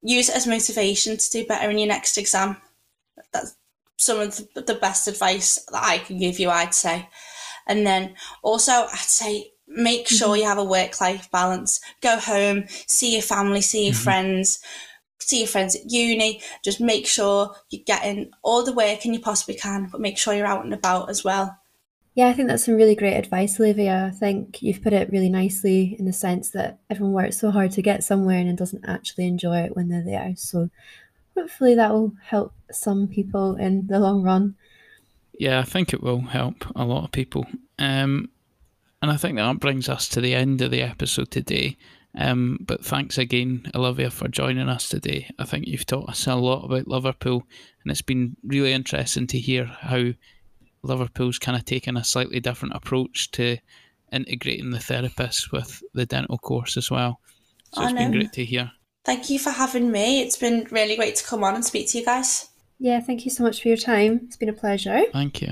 use 0.02 0.28
it 0.28 0.36
as 0.36 0.48
motivation 0.48 1.16
to 1.16 1.30
do 1.30 1.46
better 1.46 1.70
in 1.70 1.78
your 1.78 1.88
next 1.88 2.18
exam. 2.18 2.56
That's 3.32 3.54
some 4.00 4.18
of 4.18 4.40
the, 4.54 4.78
best 4.80 5.06
advice 5.08 5.56
that 5.70 5.82
I 5.82 5.98
can 5.98 6.18
give 6.18 6.38
you, 6.38 6.48
I'd 6.48 6.74
say. 6.74 7.08
And 7.66 7.86
then 7.86 8.14
also, 8.42 8.72
I'd 8.72 8.98
say 8.98 9.52
make 9.68 10.08
sure 10.08 10.28
mm-hmm. 10.28 10.36
you 10.38 10.44
have 10.46 10.58
a 10.58 10.64
work 10.64 11.00
life 11.02 11.30
balance. 11.30 11.80
Go 12.00 12.18
home, 12.18 12.64
see 12.86 13.12
your 13.12 13.22
family, 13.22 13.60
see 13.60 13.84
your 13.84 13.92
mm-hmm. 13.92 14.02
friends. 14.02 14.58
see 15.18 15.40
your 15.40 15.48
friends 15.48 15.76
at 15.76 15.90
uni. 15.90 16.40
Just 16.64 16.80
make 16.80 17.06
sure 17.06 17.54
you're 17.68 17.82
getting 17.86 18.30
all 18.42 18.64
the 18.64 18.72
work 18.72 19.04
and 19.04 19.14
you 19.14 19.20
possibly 19.20 19.54
can, 19.54 19.88
but 19.92 20.00
make 20.00 20.16
sure 20.16 20.32
you're 20.32 20.46
out 20.46 20.64
and 20.64 20.72
about 20.72 21.10
as 21.10 21.22
well. 21.22 21.58
Yeah, 22.14 22.28
I 22.28 22.32
think 22.32 22.48
that's 22.48 22.64
some 22.64 22.74
really 22.74 22.96
great 22.96 23.16
advice, 23.16 23.60
Olivia. 23.60 24.10
I 24.12 24.16
think 24.16 24.62
you've 24.62 24.82
put 24.82 24.94
it 24.94 25.10
really 25.12 25.28
nicely 25.28 25.94
in 25.98 26.06
the 26.06 26.12
sense 26.12 26.50
that 26.50 26.80
everyone 26.88 27.12
works 27.12 27.38
so 27.38 27.50
hard 27.50 27.70
to 27.72 27.82
get 27.82 28.02
somewhere 28.02 28.38
and 28.38 28.58
doesn't 28.58 28.84
actually 28.88 29.26
enjoy 29.26 29.58
it 29.58 29.76
when 29.76 29.88
they're 29.88 30.04
there. 30.04 30.32
So 30.36 30.70
hopefully 31.36 31.74
that 31.74 31.92
will 31.92 32.12
help 32.22 32.52
some 32.70 33.08
people 33.08 33.56
in 33.56 33.86
the 33.86 34.00
long 34.00 34.22
run. 34.22 34.54
Yeah, 35.38 35.60
I 35.60 35.64
think 35.64 35.92
it 35.92 36.02
will 36.02 36.20
help 36.20 36.64
a 36.76 36.84
lot 36.84 37.04
of 37.04 37.12
people. 37.12 37.46
Um, 37.78 38.30
and 39.02 39.10
I 39.10 39.16
think 39.16 39.36
that 39.36 39.60
brings 39.60 39.88
us 39.88 40.08
to 40.08 40.20
the 40.20 40.34
end 40.34 40.60
of 40.60 40.70
the 40.70 40.82
episode 40.82 41.30
today. 41.30 41.76
Um, 42.14 42.58
but 42.60 42.84
thanks 42.84 43.18
again, 43.18 43.70
Olivia, 43.74 44.10
for 44.10 44.28
joining 44.28 44.68
us 44.68 44.88
today. 44.88 45.28
I 45.38 45.44
think 45.44 45.66
you've 45.66 45.86
taught 45.86 46.10
us 46.10 46.26
a 46.26 46.34
lot 46.34 46.64
about 46.64 46.88
Liverpool, 46.88 47.44
and 47.82 47.90
it's 47.90 48.02
been 48.02 48.36
really 48.44 48.72
interesting 48.72 49.26
to 49.28 49.38
hear 49.38 49.64
how 49.64 50.10
Liverpool's 50.82 51.38
kind 51.38 51.56
of 51.56 51.64
taken 51.64 51.96
a 51.96 52.04
slightly 52.04 52.40
different 52.40 52.74
approach 52.74 53.30
to 53.32 53.58
integrating 54.12 54.70
the 54.70 54.78
therapists 54.78 55.52
with 55.52 55.82
the 55.94 56.04
dental 56.04 56.38
course 56.38 56.76
as 56.76 56.90
well. 56.90 57.20
So 57.72 57.84
it's 57.84 57.92
been 57.92 58.10
great 58.10 58.32
to 58.32 58.44
hear. 58.44 58.72
Thank 59.10 59.28
you 59.28 59.40
for 59.40 59.50
having 59.50 59.90
me. 59.90 60.22
It's 60.22 60.36
been 60.36 60.68
really 60.70 60.94
great 60.94 61.16
to 61.16 61.24
come 61.24 61.42
on 61.42 61.56
and 61.56 61.64
speak 61.64 61.88
to 61.90 61.98
you 61.98 62.04
guys. 62.04 62.48
Yeah, 62.78 63.00
thank 63.00 63.24
you 63.24 63.30
so 63.32 63.42
much 63.42 63.60
for 63.60 63.66
your 63.66 63.76
time. 63.76 64.20
It's 64.22 64.36
been 64.36 64.48
a 64.48 64.52
pleasure. 64.52 65.02
Thank 65.12 65.42
you. 65.42 65.48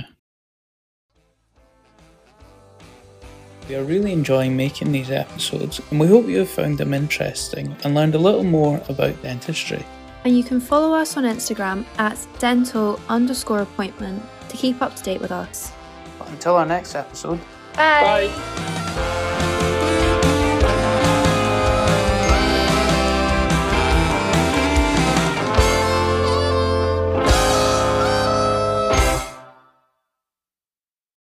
We 3.68 3.74
are 3.74 3.82
really 3.82 4.12
enjoying 4.12 4.56
making 4.56 4.92
these 4.92 5.10
episodes, 5.10 5.80
and 5.90 5.98
we 5.98 6.06
hope 6.06 6.28
you 6.28 6.38
have 6.38 6.48
found 6.48 6.78
them 6.78 6.94
interesting 6.94 7.74
and 7.82 7.96
learned 7.96 8.14
a 8.14 8.18
little 8.18 8.44
more 8.44 8.80
about 8.88 9.20
dentistry. 9.22 9.84
And 10.24 10.38
you 10.38 10.44
can 10.44 10.60
follow 10.60 10.94
us 10.94 11.16
on 11.16 11.24
Instagram 11.24 11.84
at 11.98 12.24
dental 12.38 13.00
underscore 13.08 13.62
appointment 13.62 14.22
to 14.50 14.56
keep 14.56 14.80
up 14.82 14.94
to 14.94 15.02
date 15.02 15.20
with 15.20 15.32
us. 15.32 15.72
But 16.16 16.28
until 16.28 16.54
our 16.54 16.64
next 16.64 16.94
episode, 16.94 17.40
Bye. 17.74 18.28
bye. 18.28 18.87